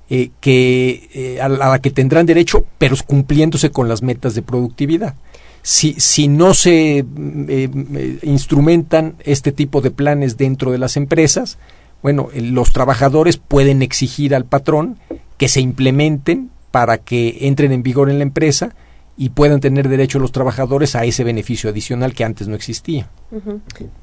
[0.09, 5.15] eh, que, eh, a la que tendrán derecho, pero cumpliéndose con las metas de productividad
[5.61, 11.57] si, si no se eh, instrumentan este tipo de planes dentro de las empresas,
[12.01, 14.97] bueno, los trabajadores pueden exigir al patrón
[15.37, 18.73] que se implementen para que entren en vigor en la empresa
[19.17, 23.09] y puedan tener derecho los trabajadores a ese beneficio adicional que antes no existía.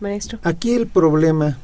[0.00, 0.38] Maestro.
[0.42, 1.56] Aquí el problema,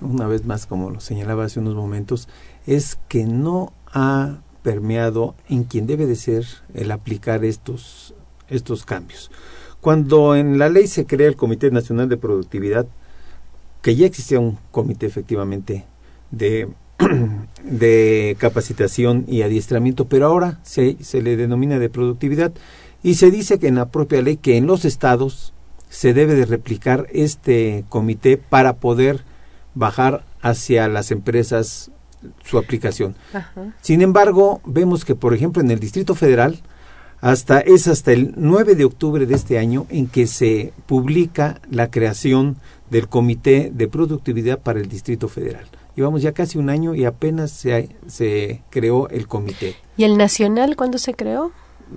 [0.00, 2.26] una vez más como lo señalaba hace unos momentos,
[2.66, 6.44] es que no ha permeado en quien debe de ser
[6.74, 8.14] el aplicar estos,
[8.48, 9.30] estos cambios.
[9.80, 12.86] Cuando en la ley se crea el Comité Nacional de Productividad,
[13.82, 15.84] que ya existía un comité efectivamente
[16.32, 16.68] de,
[17.62, 22.52] de capacitación y adiestramiento, pero ahora se, se le denomina de productividad
[23.04, 25.52] y se dice que en la propia ley que en los estados
[25.88, 29.22] se debe de replicar este comité para poder
[29.76, 31.92] bajar hacia las empresas
[32.44, 33.14] su aplicación.
[33.80, 36.60] Sin embargo, vemos que, por ejemplo, en el Distrito Federal,
[37.20, 41.90] hasta es hasta el 9 de octubre de este año en que se publica la
[41.90, 42.56] creación
[42.90, 45.66] del Comité de Productividad para el Distrito Federal.
[45.96, 49.76] Llevamos ya casi un año y apenas se, se creó el comité.
[49.96, 51.52] ¿Y el nacional cuándo se creó?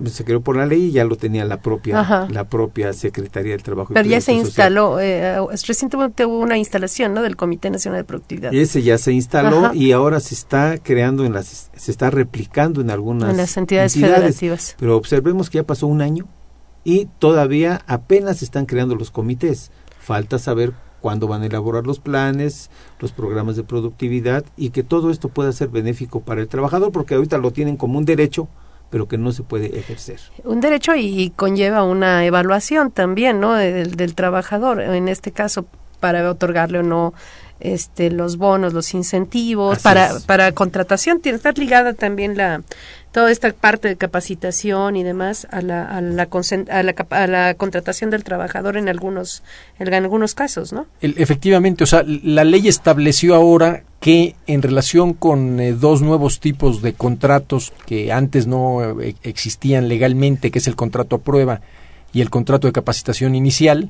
[0.05, 3.63] Se creó por la ley y ya lo tenía la propia la propia Secretaría del
[3.63, 3.93] Trabajo.
[3.93, 7.21] Pero ya se instaló, eh, recientemente hubo una instalación ¿no?
[7.21, 8.53] del Comité Nacional de Productividad.
[8.53, 12.91] Ese ya se instaló y ahora se está creando, en las, se está replicando en
[12.91, 14.75] algunas en las entidades, federativas.
[14.79, 16.27] Pero observemos que ya pasó un año
[16.83, 19.71] y todavía apenas se están creando los comités.
[19.99, 25.09] Falta saber cuándo van a elaborar los planes, los programas de productividad y que todo
[25.09, 28.47] esto pueda ser benéfico para el trabajador porque ahorita lo tienen como un derecho
[28.89, 30.19] pero que no se puede ejercer.
[30.43, 33.53] Un derecho y, conlleva una evaluación también, ¿no?
[33.53, 35.65] Del, del, trabajador, en este caso,
[35.99, 37.13] para otorgarle o no
[37.59, 41.19] este, los bonos, los incentivos, para, para contratación.
[41.19, 42.61] Tiene que estar ligada también la,
[43.11, 47.53] toda esta parte de capacitación y demás a la, a la, a la, a la
[47.55, 49.43] contratación del trabajador en algunos,
[49.79, 50.85] en algunos casos, ¿no?
[51.01, 56.81] efectivamente, o sea, la ley estableció ahora que en relación con eh, dos nuevos tipos
[56.81, 61.61] de contratos que antes no eh, existían legalmente, que es el contrato a prueba
[62.13, 63.89] y el contrato de capacitación inicial,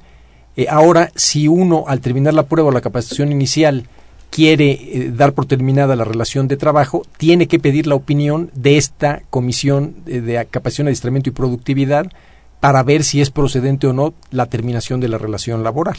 [0.56, 3.86] eh, ahora si uno al terminar la prueba o la capacitación inicial
[4.30, 8.78] quiere eh, dar por terminada la relación de trabajo, tiene que pedir la opinión de
[8.78, 12.12] esta comisión de capacitación, adiestramiento y productividad
[12.60, 15.98] para ver si es procedente o no la terminación de la relación laboral.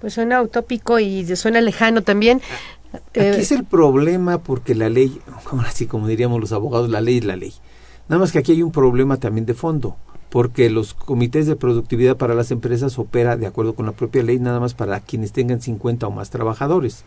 [0.00, 2.42] Pues suena utópico y suena lejano también.
[2.92, 5.20] Aquí eh, es el problema porque la ley,
[5.66, 7.54] así como diríamos los abogados, la ley es la ley.
[8.08, 9.96] Nada más que aquí hay un problema también de fondo,
[10.30, 14.38] porque los comités de productividad para las empresas opera de acuerdo con la propia ley
[14.38, 17.04] nada más para quienes tengan 50 o más trabajadores.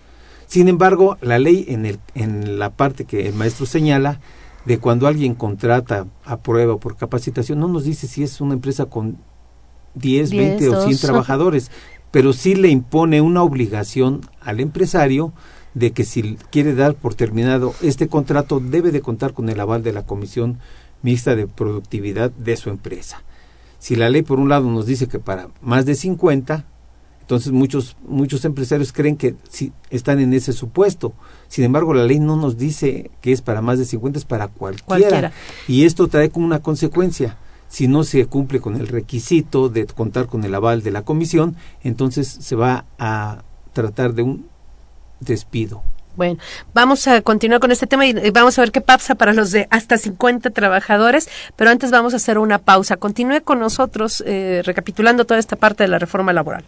[0.49, 4.19] Sin embargo, la ley en, el, en la parte que el maestro señala
[4.65, 8.88] de cuando alguien contrata a prueba por capacitación, no nos dice si es una empresa
[8.88, 9.19] con
[9.93, 11.69] 10, 20 o 100 trabajadores,
[12.09, 15.33] pero sí le impone una obligación al empresario
[15.75, 19.83] de que si quiere dar por terminado este contrato debe de contar con el aval
[19.83, 20.57] de la Comisión
[21.03, 23.21] Mixta de Productividad de su empresa.
[23.77, 26.65] Si la ley por un lado nos dice que para más de 50,
[27.29, 31.13] entonces muchos, muchos empresarios creen que si están en ese supuesto.
[31.47, 34.47] Sin embargo, la ley no nos dice que es para más de 50, es para
[34.47, 35.31] cualquiera.
[35.67, 37.37] Y esto trae como una consecuencia.
[37.67, 41.55] Si no se cumple con el requisito de contar con el aval de la comisión,
[41.83, 44.47] entonces se va a tratar de un
[45.19, 45.83] despido.
[46.15, 46.39] Bueno,
[46.73, 49.67] vamos a continuar con este tema y vamos a ver qué pasa para los de
[49.69, 52.97] hasta 50 trabajadores, pero antes vamos a hacer una pausa.
[52.97, 56.65] Continúe con nosotros eh, recapitulando toda esta parte de la reforma laboral.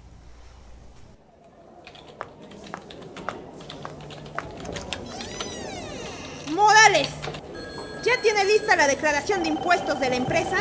[8.12, 10.58] ¿Ya tiene lista la declaración de impuestos de la empresa?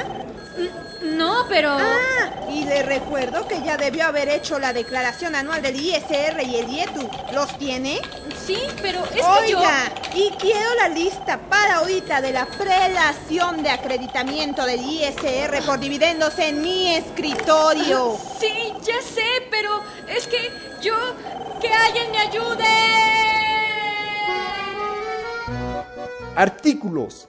[1.02, 1.70] No, pero...
[1.72, 6.56] Ah, y le recuerdo que ya debió haber hecho la declaración anual del ISR y
[6.58, 7.10] el IETU.
[7.32, 8.00] ¿Los tiene?
[8.46, 14.64] Sí, pero es Oiga, y quiero la lista para ahorita de la prelación de acreditamiento
[14.64, 18.16] del ISR por dividendos en mi escritorio.
[18.38, 20.94] Sí, ya sé, pero es que yo...
[21.60, 23.10] ¡Que alguien me ayude!
[26.40, 27.28] artículos,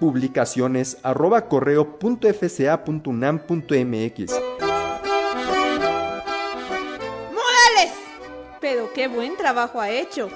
[0.00, 4.32] publicaciones arroba correo punto .mx.
[7.32, 7.92] ¡Morales!
[8.60, 10.30] Pero qué buen trabajo ha hecho.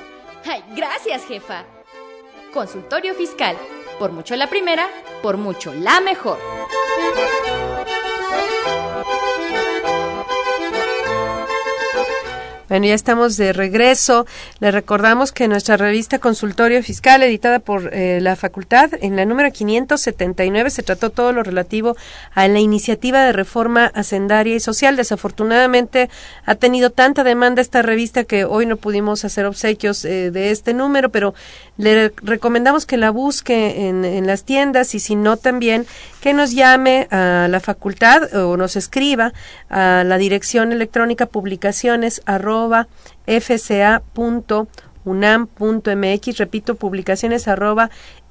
[0.45, 1.65] Ay, gracias, jefa.
[2.53, 3.57] Consultorio Fiscal.
[3.99, 4.87] Por mucho la primera,
[5.23, 6.39] por mucho la mejor.
[12.69, 14.27] Bueno, ya estamos de regreso.
[14.59, 19.53] Le recordamos que nuestra revista Consultorio Fiscal, editada por eh, la facultad, en la número
[19.53, 21.95] 579 se trató todo lo relativo
[22.33, 24.97] a la iniciativa de reforma hacendaria y social.
[24.97, 26.09] Desafortunadamente
[26.47, 30.73] ha tenido tanta demanda esta revista que hoy no pudimos hacer obsequios eh, de este
[30.73, 31.35] número, pero
[31.77, 35.87] le recomendamos que la busque en, en las tiendas y si no también
[36.25, 39.35] que nos llame a la facultad o nos escriba
[39.69, 42.89] a la dirección electrónica publicaciones arroba
[46.33, 47.91] repito, publicaciones arroba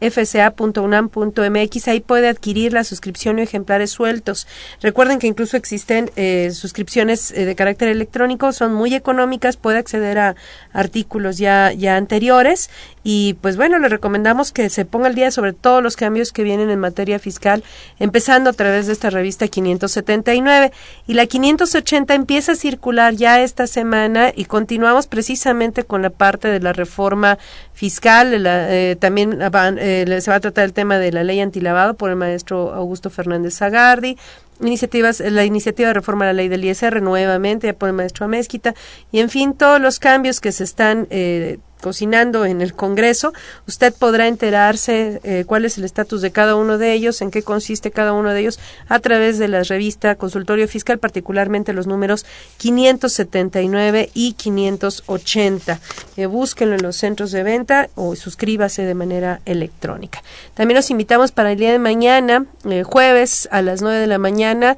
[0.10, 1.88] fca.unam.mx.
[1.88, 4.48] Ahí puede adquirir la suscripción y ejemplares sueltos.
[4.82, 10.20] Recuerden que incluso existen eh, suscripciones eh, de carácter electrónico, son muy económicas, puede acceder
[10.20, 10.36] a
[10.74, 12.70] artículos ya, ya anteriores
[13.04, 16.44] y pues bueno, le recomendamos que se ponga al día sobre todos los cambios que
[16.44, 17.64] vienen en materia fiscal,
[18.00, 20.72] empezando a través de esta revista 579
[21.08, 26.48] y la 580 empieza a circular ya esta semana y continuamos precisamente con la parte
[26.48, 27.38] de la reforma
[27.74, 32.10] fiscal, eh, también eh, se va a tratar el tema de la ley antilavado por
[32.10, 34.18] el maestro Augusto Fernández Zagardi,
[34.62, 38.76] iniciativas, la iniciativa de reforma a la ley del ISR nuevamente por el maestro Amezquita.
[39.12, 43.34] Y en fin todos los cambios que se están eh, cocinando en el Congreso.
[43.68, 47.44] Usted podrá enterarse eh, cuál es el estatus de cada uno de ellos, en qué
[47.44, 48.58] consiste cada uno de ellos,
[48.88, 52.26] a través de la revista Consultorio Fiscal, particularmente los números
[52.58, 55.82] 579 y 580.
[56.16, 60.24] Eh, búsquenlo en los centros de venta o suscríbase de manera electrónica.
[60.54, 64.20] También los invitamos para el día de mañana, eh, jueves a las 9 de la
[64.20, 64.78] mañana,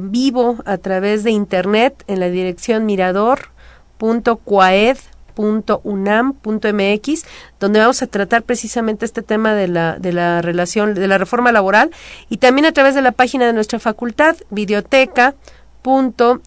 [0.00, 4.96] vivo a través de internet en la dirección mirador.cuaed
[5.36, 7.24] unam.mx
[7.60, 11.52] donde vamos a tratar precisamente este tema de la, de la relación, de la reforma
[11.52, 11.90] laboral
[12.28, 15.34] y también a través de la página de nuestra facultad, videoteca
[15.84, 16.42] www.fca.unam.mx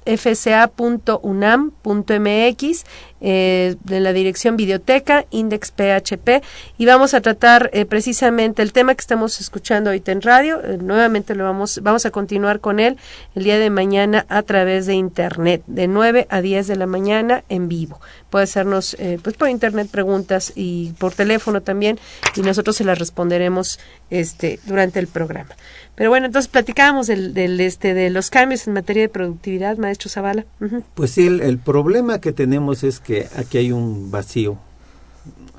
[3.21, 6.43] eh, en la dirección videoteca index php
[6.77, 10.77] y vamos a tratar eh, precisamente el tema que estamos escuchando ahorita en radio eh,
[10.81, 12.97] nuevamente lo vamos vamos a continuar con él
[13.35, 17.43] el día de mañana a través de internet de 9 a 10 de la mañana
[17.49, 17.99] en vivo.
[18.29, 21.99] Puede hacernos eh, pues por internet preguntas y por teléfono también
[22.35, 25.55] y nosotros se las responderemos este durante el programa.
[25.97, 30.11] Pero bueno, entonces platicábamos del, del, este, de los cambios en materia de productividad, maestro
[30.11, 30.45] Zavala.
[30.93, 34.57] Pues sí, el, problema que tenemos es que aquí hay un vacío,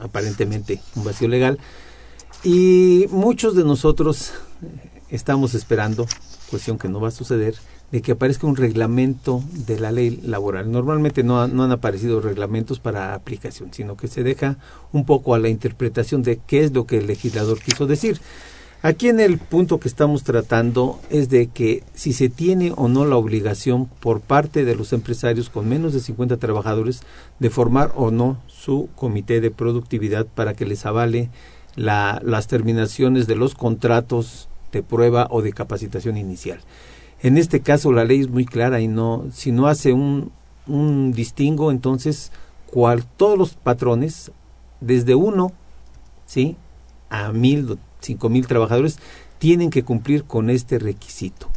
[0.00, 1.58] aparentemente un vacío legal,
[2.44, 4.32] y muchos de nosotros
[5.10, 6.06] estamos esperando,
[6.50, 7.56] cuestión que no va a suceder,
[7.90, 10.70] de que aparezca un reglamento de la ley laboral.
[10.70, 14.58] Normalmente no, no han aparecido reglamentos para aplicación, sino que se deja
[14.92, 18.20] un poco a la interpretación de qué es lo que el legislador quiso decir.
[18.80, 23.04] Aquí en el punto que estamos tratando es de que si se tiene o no
[23.04, 27.02] la obligación por parte de los empresarios con menos de 50 trabajadores
[27.40, 31.28] de formar o no su comité de productividad para que les avale
[31.74, 36.60] las terminaciones de los contratos de prueba o de capacitación inicial.
[37.20, 40.30] En este caso la ley es muy clara y no si no hace un,
[40.68, 42.30] un distingo entonces
[42.70, 44.30] cual, todos los patrones
[44.80, 45.50] desde uno
[46.26, 46.54] sí
[47.10, 48.98] a mil cinco mil trabajadores
[49.38, 51.48] tienen que cumplir con este requisito.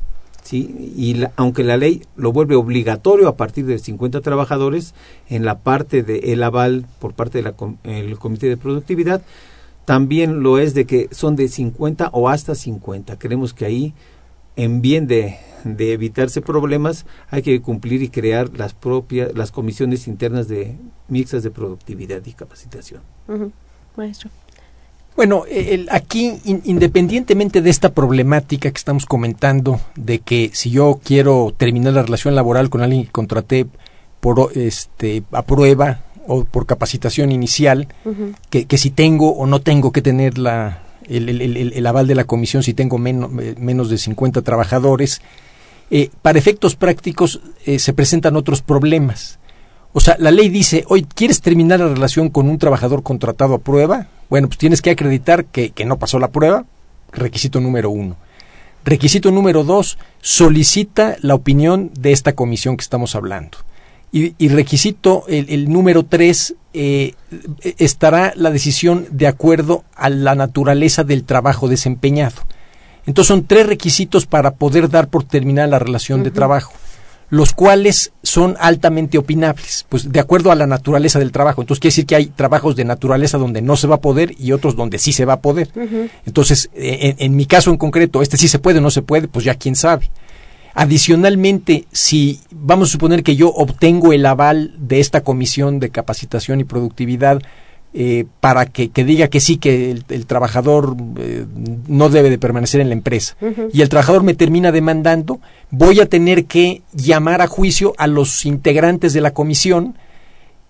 [0.44, 0.94] ¿sí?
[0.96, 4.94] Y aunque la ley lo vuelve obligatorio a partir de 50 trabajadores,
[5.30, 9.22] en la parte del aval por parte del Comité de Productividad,
[9.86, 13.18] también lo es de que son de 50 o hasta 50.
[13.18, 13.94] Creemos que ahí,
[14.56, 20.08] en bien de, de evitarse problemas, hay que cumplir y crear las propias, las comisiones
[20.08, 20.78] internas de
[21.08, 23.02] mixtas de productividad y capacitación.
[23.96, 24.30] Maestro.
[25.16, 31.54] Bueno, el, aquí, independientemente de esta problemática que estamos comentando, de que si yo quiero
[31.56, 33.68] terminar la relación laboral con alguien que contraté
[34.20, 37.88] por este a prueba o por capacitación inicial,
[38.50, 42.16] que, que, si tengo o no tengo que tener la, el, el, el aval de
[42.16, 45.22] la comisión, si tengo menos, menos de 50 trabajadores,
[45.90, 49.40] eh, para efectos prácticos eh, se presentan otros problemas.
[49.92, 53.60] O sea, la ley dice, hoy, ¿quieres terminar la relación con un trabajador contratado a
[53.60, 54.08] prueba?
[54.32, 56.64] Bueno, pues tienes que acreditar que, que no pasó la prueba,
[57.12, 58.16] requisito número uno.
[58.86, 63.58] Requisito número dos, solicita la opinión de esta comisión que estamos hablando.
[64.14, 67.16] Y, y requisito el, el, número tres, eh,
[67.78, 72.42] estará la decisión de acuerdo a la naturaleza del trabajo desempeñado.
[73.06, 76.26] Entonces son tres requisitos para poder dar por terminada la relación uh -huh.
[76.28, 76.72] de trabajo
[77.32, 81.62] los cuales son altamente opinables, pues de acuerdo a la naturaleza del trabajo.
[81.62, 84.52] Entonces quiere decir que hay trabajos de naturaleza donde no se va a poder y
[84.52, 85.70] otros donde sí se va a poder.
[85.74, 86.10] Uh -huh.
[86.26, 89.30] Entonces, en, en, mi caso en concreto, este sí se puede o no se puede,
[89.30, 90.12] pues ya quién sabe.
[90.74, 96.60] Adicionalmente, si vamos a suponer que yo obtengo el aval de esta comisión de capacitación
[96.60, 97.42] y productividad
[97.94, 101.46] eh, para que, diga que sí, que el, trabajador eh,
[101.88, 103.36] no debe de permanecer en la empresa
[103.74, 108.46] y el trabajador me termina demandando, voy a tener que llamar a juicio a los
[108.46, 109.96] integrantes de la comisión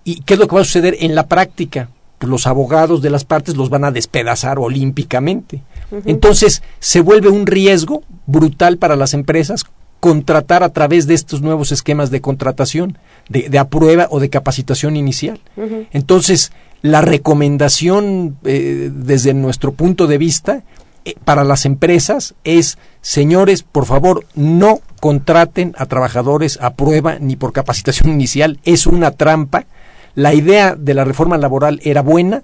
[0.03, 1.89] y qué es lo que va a suceder en la práctica.
[2.17, 5.61] Pues los abogados de las partes los van a despedazar olímpicamente.
[6.05, 9.65] Entonces se vuelve un riesgo brutal para las empresas
[10.01, 12.97] contratar a través de estos nuevos esquemas de contratación,
[13.29, 15.39] de, de aprueba o de capacitación inicial.
[15.91, 20.63] Entonces, la recomendación eh, desde nuestro punto de vista
[21.05, 27.35] eh, para las empresas es, señores, por favor, no contraten a trabajadores a prueba ni
[27.35, 28.59] por capacitación inicial.
[28.63, 29.65] Es una trampa.
[30.15, 32.41] La idea de la reforma laboral era buena,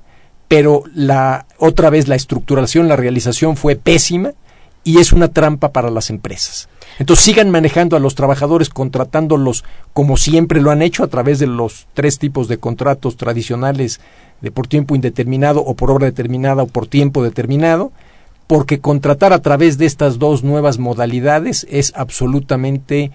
[0.48, 4.34] pero la otra vez la estructuración, la realización fue pésima
[4.88, 6.70] y es una trampa para las empresas.
[6.98, 11.48] Entonces sigan manejando a los trabajadores, contratándolos como siempre lo han hecho a través de
[11.48, 14.00] los tres tipos de contratos tradicionales
[14.40, 17.92] de por tiempo indeterminado o por obra determinada o por tiempo determinado,
[18.48, 23.12] porque contratar a través de estas dos nuevas modalidades es absolutamente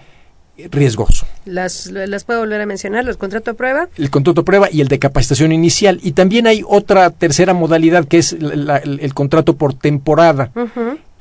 [0.69, 1.25] riesgoso.
[1.45, 3.89] Las, las puedo volver a mencionar, los contrato a prueba.
[3.97, 5.99] El contrato a prueba y el de capacitación inicial.
[6.03, 10.51] Y también hay otra tercera modalidad que es el, contrato por temporada,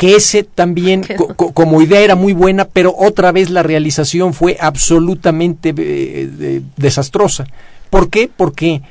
[0.03, 1.05] que ese también
[1.37, 7.47] como idea era muy buena, pero otra vez la realización fue absolutamente eh, desastrosa.
[7.89, 8.29] ¿Por qué?
[8.37, 8.83] Porque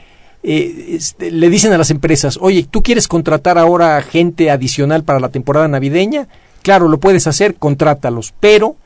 [0.42, 5.20] eh, este, le dicen a las empresas, oye, ¿tú quieres contratar ahora gente adicional para
[5.20, 6.30] la temporada navideña?
[6.62, 8.78] Claro, lo puedes hacer, contrátalos, pero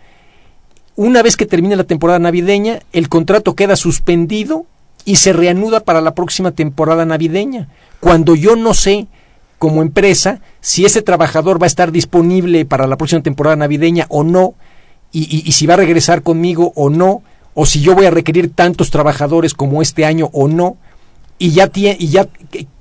[0.96, 4.66] una vez que termine la temporada navideña, el contrato queda suspendido
[5.06, 7.68] y se reanuda para la próxima temporada navideña.
[8.00, 9.06] Cuando yo no sé,
[9.58, 14.24] como empresa, si ese trabajador va a estar disponible para la próxima temporada navideña o
[14.24, 14.54] no,
[15.12, 17.22] y, si va a regresar conmigo o no,
[17.54, 20.76] o si yo voy a requerir tantos trabajadores como este año o no,
[21.38, 22.28] y ya, y ya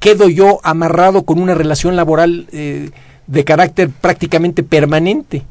[0.01, 2.91] quedo yo amarrado con una relación laboral eh,
[3.29, 5.45] de carácter prácticamente permanente.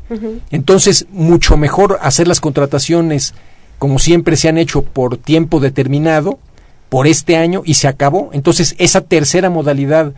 [0.51, 3.33] Entonces, mucho mejor hacer las contrataciones
[3.79, 6.39] como siempre se han hecho por tiempo determinado,
[6.87, 8.29] por este año, y se acabó.
[8.31, 10.13] Entonces, esa tercera modalidad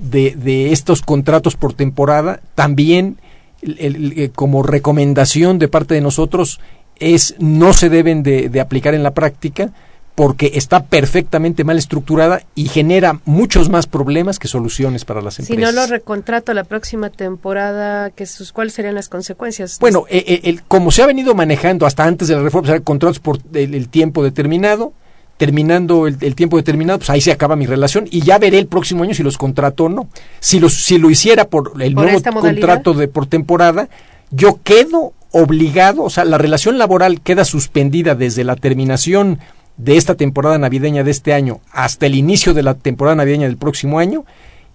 [0.00, 3.18] de, de estos contratos por temporada, también
[3.62, 6.60] eh, como recomendación de parte de nosotros,
[6.98, 9.72] es no se deben de, de aplicar en la práctica,
[10.20, 15.56] porque está perfectamente mal estructurada y genera muchos más problemas que soluciones para las empresas.
[15.56, 19.78] Si no lo recontrato la próxima temporada, ¿qué sus, ¿cuáles serían las consecuencias?
[19.80, 22.82] Bueno, eh, eh, el, como se ha venido manejando hasta antes de la reforma, o
[22.82, 24.92] contratos por el, tiempo determinado,
[25.40, 29.04] terminando el, tiempo determinado, pues ahí se acaba mi relación y ya veré el próximo
[29.04, 30.06] año si los contrato o no.
[30.38, 33.88] Si, los, si lo hiciera por el nuevo contrato de por temporada,
[34.30, 39.38] yo quedo obligado, o sea, la relación laboral queda suspendida desde la terminación
[39.78, 43.56] de esta temporada navideña de este año hasta el inicio de la temporada navideña del
[43.56, 44.26] próximo año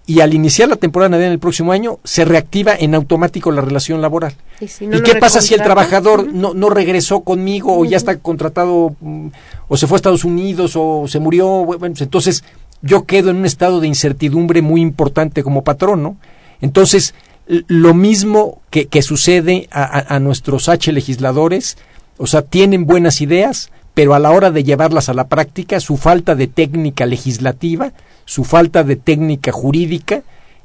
[0.04, 4.00] y al iniciar la temporada navideña del próximo año se reactiva en automático la relación
[4.00, 4.34] laboral.
[4.60, 9.28] ¿Y, qué pasa si el trabajador no, no regresó conmigo o ya está contratado mm,
[9.68, 11.46] o se fue a Estados Unidos o se murió?
[11.64, 12.44] Bueno, pues entonces
[12.82, 16.16] yo quedo en un estado de incertidumbre muy importante como patrón, ¿no?
[16.60, 17.14] Entonces,
[17.46, 21.76] lo mismo que, que sucede a, a nuestros H legisladores,
[22.16, 25.96] o sea, tienen buenas ideas, pero a la hora de llevarlas a la práctica, su
[25.96, 27.92] falta de técnica legislativa,
[28.24, 30.22] su falta de técnica jurídica,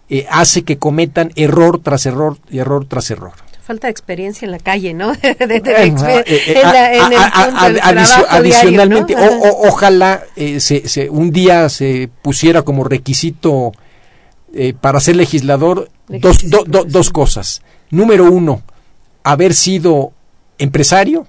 [0.10, 3.32] eh, hace que cometan error tras error y error tras error.
[3.72, 5.14] Falta de experiencia en la calle, ¿no?
[8.30, 13.72] Adicionalmente, ojalá eh, se, un día se pusiera como requisito
[14.54, 17.62] eh, para ser legislador dos, dos cosas.
[17.92, 18.62] Número uno,
[19.24, 20.12] haber sido
[20.58, 21.26] empresario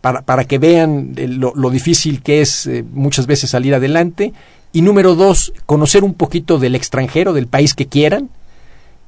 [0.00, 4.32] para, para que vean eh, lo, lo, difícil que es eh, muchas veces salir adelante.
[4.72, 8.30] Y número dos, conocer un poquito del extranjero, del país que quieran,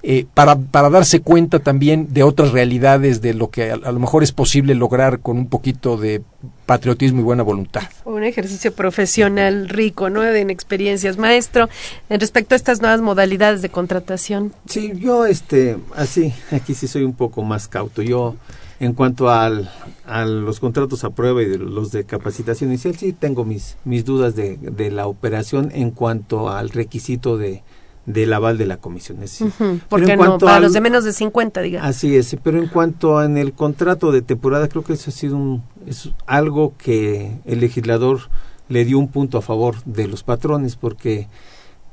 [0.03, 4.23] eh, para, para, darse cuenta también de otras realidades, de lo que a, lo mejor
[4.23, 6.23] es posible lograr con un poquito de
[6.67, 7.83] patriotismo y buena voluntad.
[8.05, 10.25] Un ejercicio profesional rico, ¿no?
[10.25, 11.19] En experiencias.
[11.19, 11.69] Maestro,
[12.09, 14.53] en respecto a estas nuevas modalidades de contratación.
[14.67, 18.03] Sí, yo, este, así, aquí sí soy un poco más cauto.
[18.03, 18.37] Yo
[18.79, 19.71] en cuanto al,
[20.05, 24.05] a los contratos a prueba y de los de capacitación inicial, sí tengo mis, mis
[24.05, 27.63] dudas de, de la operación en cuanto al requisito de
[28.07, 29.23] del aval de la comisión.
[29.23, 29.45] Es
[29.89, 31.89] Porque no, para los de menos de 50, digamos.
[31.89, 35.13] Así es, pero en cuanto a en el contrato de temporada, creo que eso ha
[35.13, 38.21] sido un, es algo que el legislador
[38.69, 41.29] le dio un punto a favor de los patrones, porque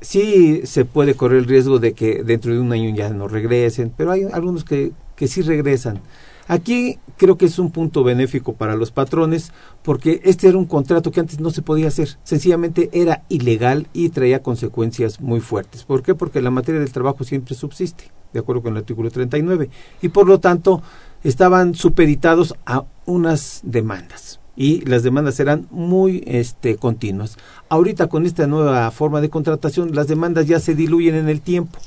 [0.00, 3.92] sí se puede correr el riesgo de que dentro de un año ya no regresen,
[3.96, 6.00] pero hay algunos que, que sí regresan
[6.46, 11.10] Aquí creo que es un punto benéfico para los patrones porque este era un contrato
[11.10, 12.18] que antes no se podía hacer.
[12.22, 15.84] Sencillamente era ilegal y traía consecuencias muy fuertes.
[15.84, 16.14] ¿Por qué?
[16.14, 19.70] Porque la materia del trabajo siempre subsiste, de acuerdo con el artículo 39.
[20.02, 20.82] Y por lo tanto
[21.22, 27.36] estaban supeditados a unas demandas y las demandas eran muy este, continuas.
[27.68, 31.78] Ahorita con esta nueva forma de contratación las demandas ya se diluyen en el tiempo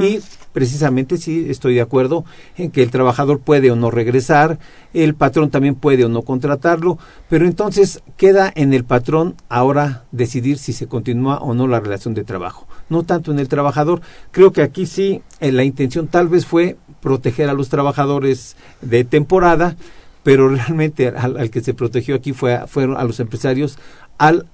[0.00, 0.20] y
[0.52, 2.24] precisamente sí estoy de acuerdo
[2.56, 4.58] en que el trabajador puede o no regresar,
[4.92, 6.98] el patrón también puede o no contratarlo,
[7.28, 12.14] pero entonces queda en el patrón ahora decidir si se continúa o no la relación
[12.14, 14.00] de trabajo, no tanto en el trabajador.
[14.30, 19.04] Creo que aquí sí eh, la intención tal vez fue proteger a los trabajadores de
[19.04, 19.76] temporada,
[20.22, 23.78] pero realmente al, que se protegió aquí fue, fueron a los empresarios
[24.18, 24.46] al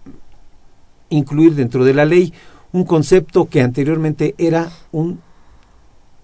[1.10, 2.32] incluir dentro de la ley
[2.72, 5.20] un concepto que anteriormente era un,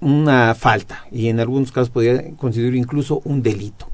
[0.01, 3.89] una falta y en algunos casos podría considerar incluso un delito.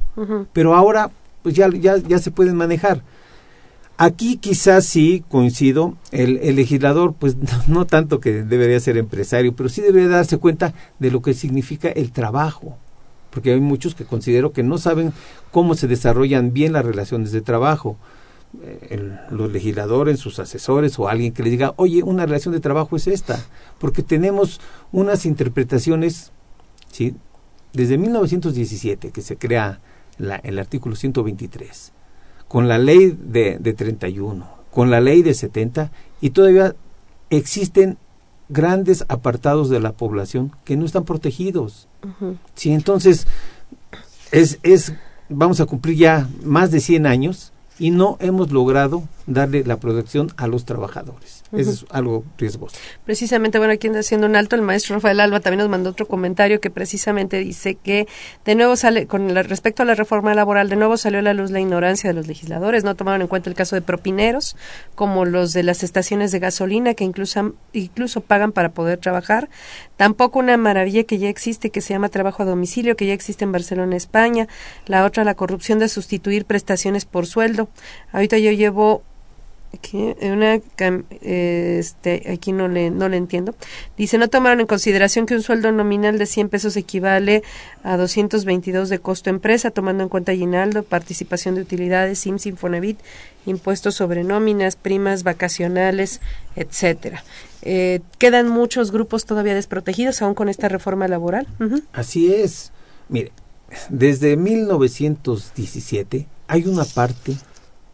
[0.55, 1.11] Pero ahora
[1.43, 3.03] pues ya, ya, ya se pueden manejar.
[3.99, 7.37] Aquí quizás sí coincido, el, el, legislador pues
[7.69, 11.89] no tanto que debería ser empresario, pero sí debería darse cuenta de lo que significa
[11.89, 12.79] el trabajo
[13.37, 15.13] porque hay muchos que considero que no saben
[15.51, 17.99] cómo se desarrollan bien las relaciones de trabajo.
[18.63, 22.97] Eh, los legisladores, sus asesores o alguien que les diga, oye, una relación de trabajo
[22.97, 23.39] es esta,
[23.79, 24.59] porque tenemos
[24.91, 26.33] unas interpretaciones,
[26.91, 27.15] ¿sí?
[27.75, 29.81] Desde 1917, que se crea
[30.17, 31.93] la, el artículo 123,
[32.49, 36.75] con la ley de, de 31, con la ley de 70, y todavía
[37.29, 37.99] existen
[38.49, 41.89] grandes apartados de la población que no están protegidos.
[42.55, 43.27] Sí, entonces
[44.31, 44.93] es, es,
[45.29, 50.31] vamos a cumplir ya más de 100 años y no hemos logrado darle la protección
[50.37, 51.43] a los trabajadores.
[51.53, 52.77] Eso es algo riesgoso.
[53.05, 56.61] Precisamente, bueno, aquí haciendo un alto, el maestro Rafael Alba también nos mandó otro comentario
[56.61, 58.07] que precisamente dice que
[58.45, 61.51] de nuevo sale, con respecto a la reforma laboral, de nuevo salió a la luz
[61.51, 64.57] la ignorancia de los legisladores, no tomaron en cuenta el caso de propineros,
[64.95, 69.49] como los de las estaciones de gasolina, que incluso, incluso pagan para poder trabajar.
[69.97, 73.45] Tampoco una maravilla que ya existe, que se llama trabajo a domicilio, que ya existe
[73.45, 74.49] en Barcelona, España.
[74.87, 77.69] La otra, la corrupción de sustituir prestaciones por sueldo.
[78.13, 79.03] Ahorita yo llevo
[79.77, 80.61] aquí una
[81.23, 83.55] este aquí no le no le entiendo.
[83.97, 87.43] Dice no tomaron en consideración que un sueldo nominal de 100 pesos equivale
[87.83, 92.99] a 222 de costo empresa tomando en cuenta aguinaldo participación de utilidades SIMS Infonavit
[93.47, 96.21] impuestos sobre nóminas primas vacacionales
[96.57, 97.25] etcétera
[97.63, 101.47] eh, quedan muchos grupos todavía desprotegidos aún con esta reforma laboral.
[101.93, 102.73] Así es.
[103.09, 103.33] Mire
[103.89, 107.37] desde 1917 hay una parte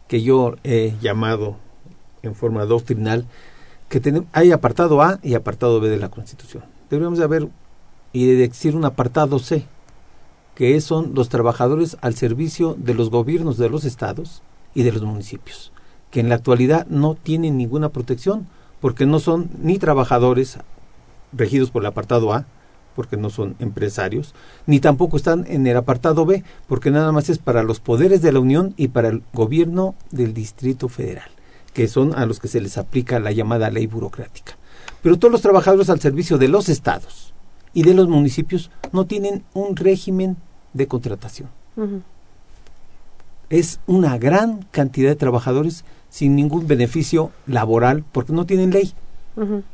[0.07, 1.57] que yo he llamado
[2.23, 3.25] en forma doctrinal
[3.89, 6.63] que hay apartado A y apartado B de la Constitución.
[6.89, 7.49] Deberíamos de haber
[8.13, 9.65] y de decir un apartado C,
[10.55, 14.41] que son los trabajadores al servicio de los gobiernos de los estados
[14.73, 15.71] y de los municipios,
[16.11, 18.47] que en la actualidad no tienen ninguna protección
[18.79, 20.57] porque no son ni trabajadores
[21.33, 22.45] regidos por el apartado A,
[22.95, 24.33] porque no son empresarios,
[24.65, 28.31] ni tampoco están en el apartado B, porque nada más es para los poderes de
[28.31, 31.29] la Unión y para el gobierno del Distrito Federal
[31.73, 34.57] que son a los que se les aplica la llamada ley burocrática.
[35.01, 37.33] Pero todos los trabajadores al servicio de los estados
[37.73, 40.37] y de los municipios no tienen un régimen
[40.73, 41.49] de contratación.
[43.49, 48.93] Es una gran cantidad de trabajadores sin ningún beneficio laboral porque no tienen ley.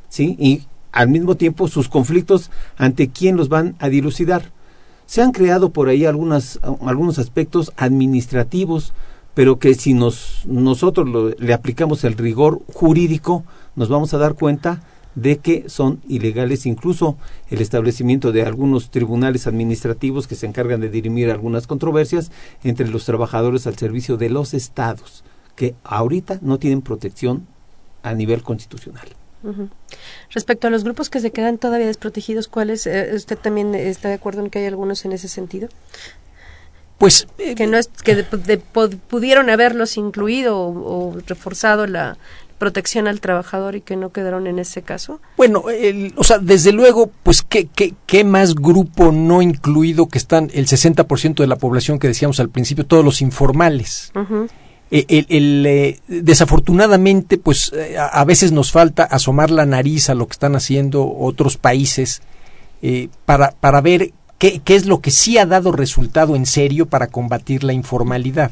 [0.08, 0.36] ¿Sí?
[0.40, 4.52] Y al mismo tiempo sus conflictos ante quién los van a dilucidar.
[5.06, 8.94] Se han creado por ahí algunas, algunos aspectos administrativos
[9.34, 13.44] pero que si nos, nosotros le aplicamos el rigor jurídico,
[13.76, 14.82] nos vamos a dar cuenta
[15.16, 17.18] de que son ilegales incluso
[17.50, 22.32] el establecimiento de algunos tribunales administrativos que se encargan de dirimir algunas controversias
[22.64, 25.24] entre los trabajadores al servicio de los estados,
[25.56, 27.48] que ahorita no tienen protección
[28.04, 29.08] a nivel constitucional.
[30.32, 32.86] Respecto a los grupos que se quedan todavía desprotegidos, ¿cuáles?
[32.86, 35.70] Eh, ¿Usted también está de acuerdo en que hay algunos en ese sentido?
[37.00, 38.24] Pues que no es que
[39.08, 42.18] pudieron haberlos incluido o, reforzado la
[42.60, 45.22] protección al trabajador y que no quedaron en ese caso?
[45.38, 45.64] Bueno,
[46.18, 50.68] o sea, desde luego, pues, ¿qué, qué, qué más grupo no incluido que están el
[50.68, 54.12] 60% de la población que decíamos al principio, todos los informales?
[54.92, 60.28] Eh, el, eh, desafortunadamente, pues, eh, a, veces nos falta asomar la nariz a lo
[60.28, 62.22] que están haciendo otros países
[63.26, 67.64] para, para ver qué, es lo que sí ha dado resultado en serio para combatir
[67.64, 68.52] la informalidad.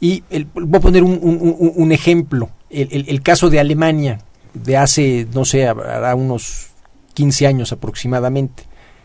[0.00, 0.22] Y
[0.54, 4.20] voy a poner un, ejemplo, el, caso de Alemania,
[4.54, 6.68] de hace, no sé, hará unos
[7.14, 8.62] 15 años aproximadamente.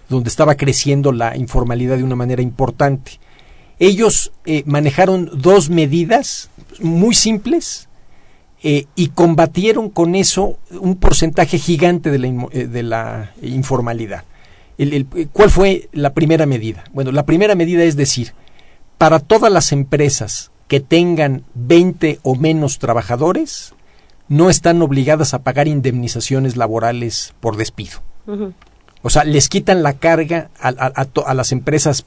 [0.10, 3.20] donde estaba creciendo la informalidad de una manera importante.
[3.80, 6.49] Ellos eh, manejaron dos medidas
[6.80, 7.88] muy simples
[8.62, 14.26] eh, y combatieron con eso un porcentaje gigante de la, eh, de la informalidad.
[15.32, 16.84] ¿Cuál fue la primera medida?
[16.93, 18.34] Bueno, la primera medida es decir,
[18.97, 23.74] para todas las empresas que tengan 20 o menos trabajadores,
[24.28, 28.01] no están obligadas a pagar indemnizaciones laborales por despido.
[29.01, 32.05] O sea, les quitan la carga a, las empresas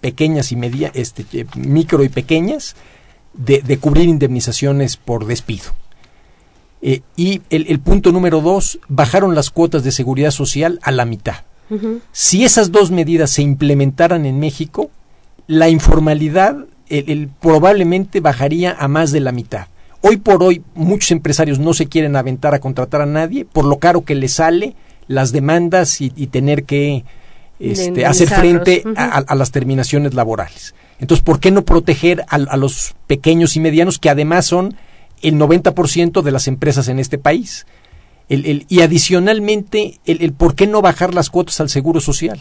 [0.00, 2.74] pequeñas y media, este, eh, micro y pequeñas
[3.34, 5.72] de, cubrir indemnizaciones por despido.
[6.80, 11.44] Eh, y el, punto número dos, bajaron las cuotas de seguridad social a la mitad.
[12.12, 14.90] Si esas dos medidas se implementaran en México,
[15.46, 16.66] la informalidad
[17.40, 19.66] probablemente bajaría a más de la mitad.
[20.00, 23.78] Hoy por hoy muchos empresarios no se quieren aventar a contratar a nadie por lo
[23.78, 24.76] caro que les sale
[25.08, 27.04] las demandas y, tener que
[27.58, 30.74] este, hacer frente a, las terminaciones laborales.
[31.00, 34.76] Entonces, ¿por qué no proteger a, los pequeños y medianos que además son
[35.22, 37.66] el 90% de las empresas en este país?
[38.28, 42.38] El, y adicionalmente, el, por qué no bajar las cuotas al seguro social?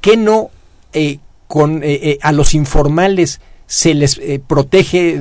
[0.00, 0.50] ¿Qué no
[0.92, 5.20] eh, con, eh, eh, a los informales se les protege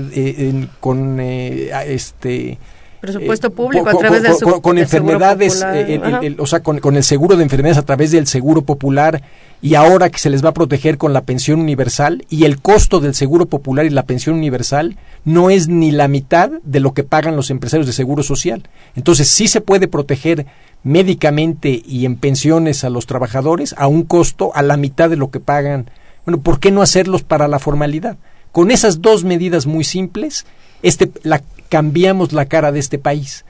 [0.79, 2.57] con este
[2.99, 7.35] presupuesto eh, público a través del con, con enfermedades, eh, o sea, con, el seguro
[7.35, 9.21] de enfermedades a través del seguro popular
[9.61, 12.99] y ahora que se les va a proteger con la pensión universal y el costo
[12.99, 17.03] del seguro popular y la pensión universal no es ni la mitad de lo que
[17.03, 18.63] pagan los empresarios de seguro social.
[18.95, 20.45] Entonces sí se puede proteger
[20.83, 25.29] médicamente y en pensiones a los trabajadores a un costo a la mitad de lo
[25.29, 25.89] que pagan.
[26.25, 28.17] Bueno, ¿por qué no hacerlos para la formalidad?
[28.51, 30.45] Con esas dos medidas muy simples,
[30.81, 33.45] este, la, cambiamos la cara de este país.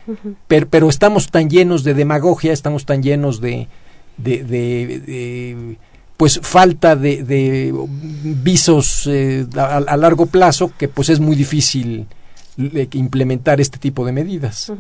[0.48, 3.68] pero, estamos tan llenos de demagogia, estamos tan llenos de,
[4.18, 5.78] de, de,
[6.18, 7.74] pues falta de,
[8.24, 12.08] visos eh, a, largo plazo que pues es muy difícil
[12.60, 14.72] implementar este tipo de medidas.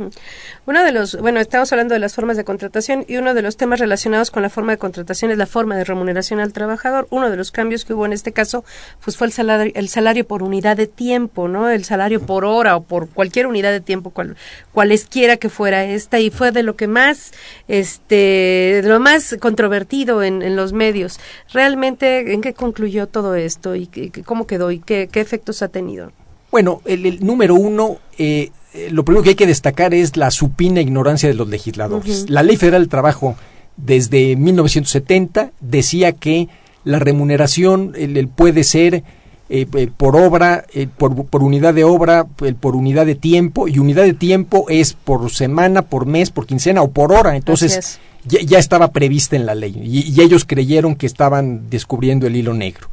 [0.65, 3.57] Uno de los, bueno, estamos hablando de las formas de contratación y uno de los
[3.57, 7.07] temas relacionados con la forma de contratación es la forma de remuneración al trabajador.
[7.09, 8.65] Uno de los cambios que hubo en este caso,
[9.03, 11.69] pues fue el salario, el salario por unidad de tiempo, ¿no?
[11.69, 14.35] El salario por hora o por cualquier unidad de tiempo, cual,
[14.73, 17.31] cualesquiera que fuera esta y fue de lo que más,
[17.67, 21.19] este, lo más controvertido en, en los medios.
[21.53, 23.87] Realmente, ¿en qué concluyó todo esto y,
[24.25, 26.11] cómo quedó y qué, qué efectos ha tenido?
[26.51, 30.81] Bueno, el, número uno, eh, eh, lo primero que hay que destacar es la supina
[30.81, 32.29] ignorancia de los legisladores.
[32.29, 33.35] La Ley Federal del Trabajo
[33.77, 36.49] desde 1970 decía que
[36.83, 37.93] la remuneración
[38.35, 39.03] puede ser
[39.49, 40.65] eh, por obra,
[40.97, 42.25] por, unidad de obra,
[42.59, 46.81] por unidad de tiempo, y unidad de tiempo es por semana, por mes, por quincena
[46.81, 47.35] o por hora.
[47.35, 52.53] Entonces ya, estaba prevista en la ley y ellos creyeron que estaban descubriendo el hilo
[52.53, 52.89] negro.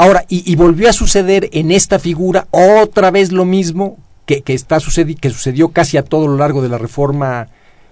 [0.00, 5.28] Ahora, y, volvió a suceder en esta figura otra vez lo mismo que, está que
[5.28, 7.48] sucedió casi a todo lo largo de la reforma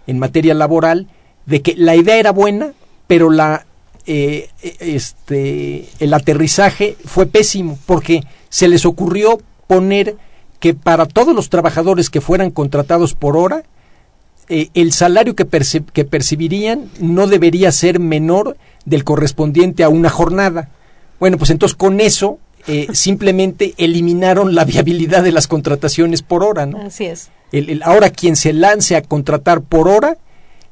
[0.06, 1.06] en materia laboral,
[1.44, 2.72] de que la idea era buena,
[3.06, 3.66] pero la,
[4.06, 4.48] eh,
[4.80, 10.16] este, el aterrizaje fue pésimo, porque se les ocurrió poner
[10.60, 13.64] que para todos los trabajadores que fueran contratados por hora,
[14.48, 15.46] eh, el salario que,
[15.92, 18.56] que percibirían no debería ser menor
[18.86, 20.70] del correspondiente a una jornada.
[21.20, 26.66] Bueno, pues entonces con eso eh, simplemente eliminaron la viabilidad de las contrataciones por hora,
[26.66, 26.78] ¿no?
[26.82, 27.30] Así es.
[27.52, 30.18] El, ahora quien se lance a contratar por hora,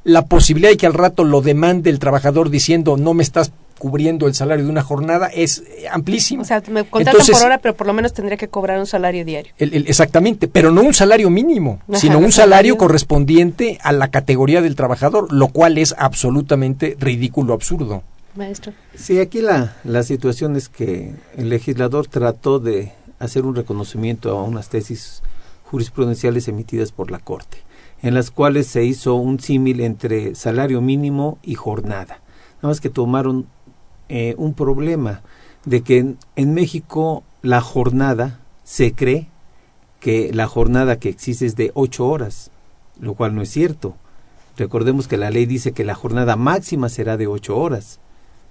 [0.04, 4.26] la posibilidad de que al rato lo demande el trabajador diciendo no me estás cubriendo
[4.26, 6.42] el salario de una jornada es eh, amplísimo.
[6.42, 9.24] O sea, me contratan por hora, pero por lo menos tendría que cobrar un salario
[9.24, 9.52] diario.
[9.58, 15.32] exactamente, pero no un salario mínimo, sino un salario, correspondiente a la categoría del trabajador,
[15.32, 18.02] lo cual es absolutamente ridículo, absurdo
[18.36, 18.72] maestro.
[18.94, 24.42] Sí, aquí la, la situación es que el legislador trató de hacer un reconocimiento a
[24.42, 25.22] unas tesis
[25.64, 27.58] jurisprudenciales emitidas por la Corte,
[28.02, 32.20] en las cuales se hizo un símil entre salario mínimo y jornada.
[32.56, 33.46] Nada más que tomaron
[34.08, 35.22] eh, un problema
[35.64, 39.28] de que en, en México la jornada se cree
[40.00, 42.50] que la jornada que existe es de ocho horas,
[43.00, 43.96] lo cual no es cierto.
[44.56, 47.98] Recordemos que la ley dice que la jornada máxima será de ocho horas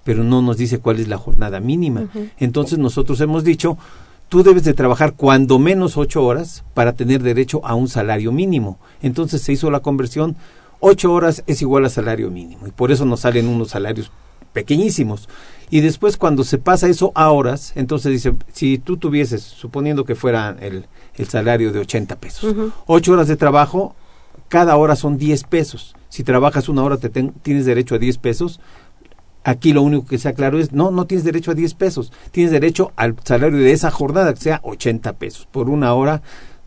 [0.06, 2.08] pero no nos dice cuál es la jornada mínima.
[2.38, 3.76] Entonces nosotros hemos dicho,
[4.28, 8.78] tú debes de trabajar cuando menos ocho horas para tener derecho a un salario mínimo.
[9.02, 10.36] Entonces se hizo la conversión,
[10.78, 14.12] ocho horas es igual a salario mínimo y por eso nos salen unos salarios
[14.52, 15.28] pequeñísimos.
[15.70, 20.14] Y después cuando se pasa eso a horas, entonces dice, si tú tuvieses, suponiendo que
[20.14, 20.86] fuera el,
[21.16, 22.54] el salario de 80 pesos,
[22.86, 23.96] ocho horas de trabajo,
[24.46, 25.96] cada hora son 10 pesos.
[26.08, 28.60] Si trabajas una hora te tienes derecho a 10 pesos,
[29.46, 32.50] Aquí lo único que se aclaró es, no, no tienes derecho a 10 pesos, tienes
[32.50, 36.20] derecho al salario de esa jornada, que sea 80 pesos por una hora,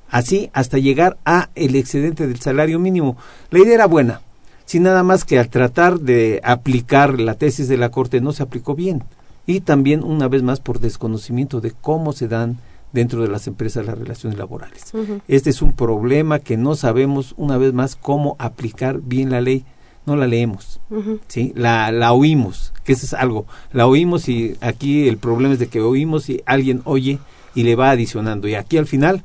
[0.10, 3.18] así hasta llegar a el excedente del salario mínimo.
[3.52, 4.22] La idea era buena,
[4.64, 8.44] sin nada más que al tratar de aplicar la tesis de la Corte no se
[8.44, 9.04] aplicó bien.
[9.46, 12.60] Y también, una vez más, por desconocimiento de cómo se dan
[12.94, 14.94] dentro de las empresas las relaciones laborales.
[15.28, 19.66] Este es un problema que no sabemos, una vez más, cómo aplicar bien la ley
[20.10, 20.82] no la leemos,
[21.28, 21.54] ¿sí?
[21.56, 25.68] La, la oímos, que eso es algo, la oímos y aquí el problema es de
[25.68, 27.20] que oímos y alguien oye
[27.56, 28.48] y le va adicionando.
[28.48, 29.24] Y aquí al final,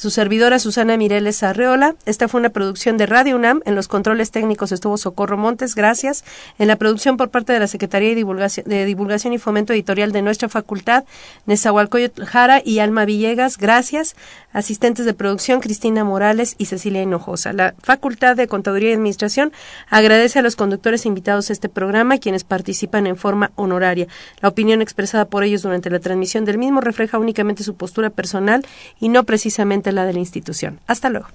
[0.00, 1.94] Su servidora Susana Mireles Arreola.
[2.06, 3.60] Esta fue una producción de Radio UNAM.
[3.66, 6.24] En los controles técnicos estuvo Socorro Montes, gracias.
[6.58, 10.48] En la producción por parte de la Secretaría de Divulgación, y Fomento Editorial de nuestra
[10.48, 11.04] facultad,
[11.44, 14.16] Nezahualcóyotl Jara y Alma Villegas, gracias.
[14.54, 17.52] Asistentes de producción, Cristina Morales y Cecilia Hinojosa.
[17.52, 19.52] La Facultad de Contaduría y Administración
[19.90, 24.08] agradece a los conductores invitados a este programa, quienes participan en forma honoraria.
[24.40, 28.66] La opinión expresada por ellos durante la transmisión del mismo refleja únicamente su postura personal
[28.98, 30.80] y no precisamente la de la institución.
[30.86, 31.26] Hasta luego.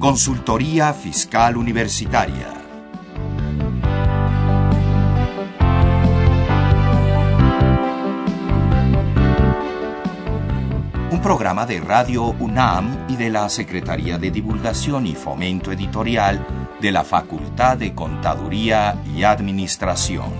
[0.00, 2.56] Consultoría Fiscal Universitaria
[11.12, 16.92] un programa de Radio UNAM y de la Secretaría de Divulgación y Fomento Editorial de
[16.92, 20.32] la Facultad de Contaduría y Administración.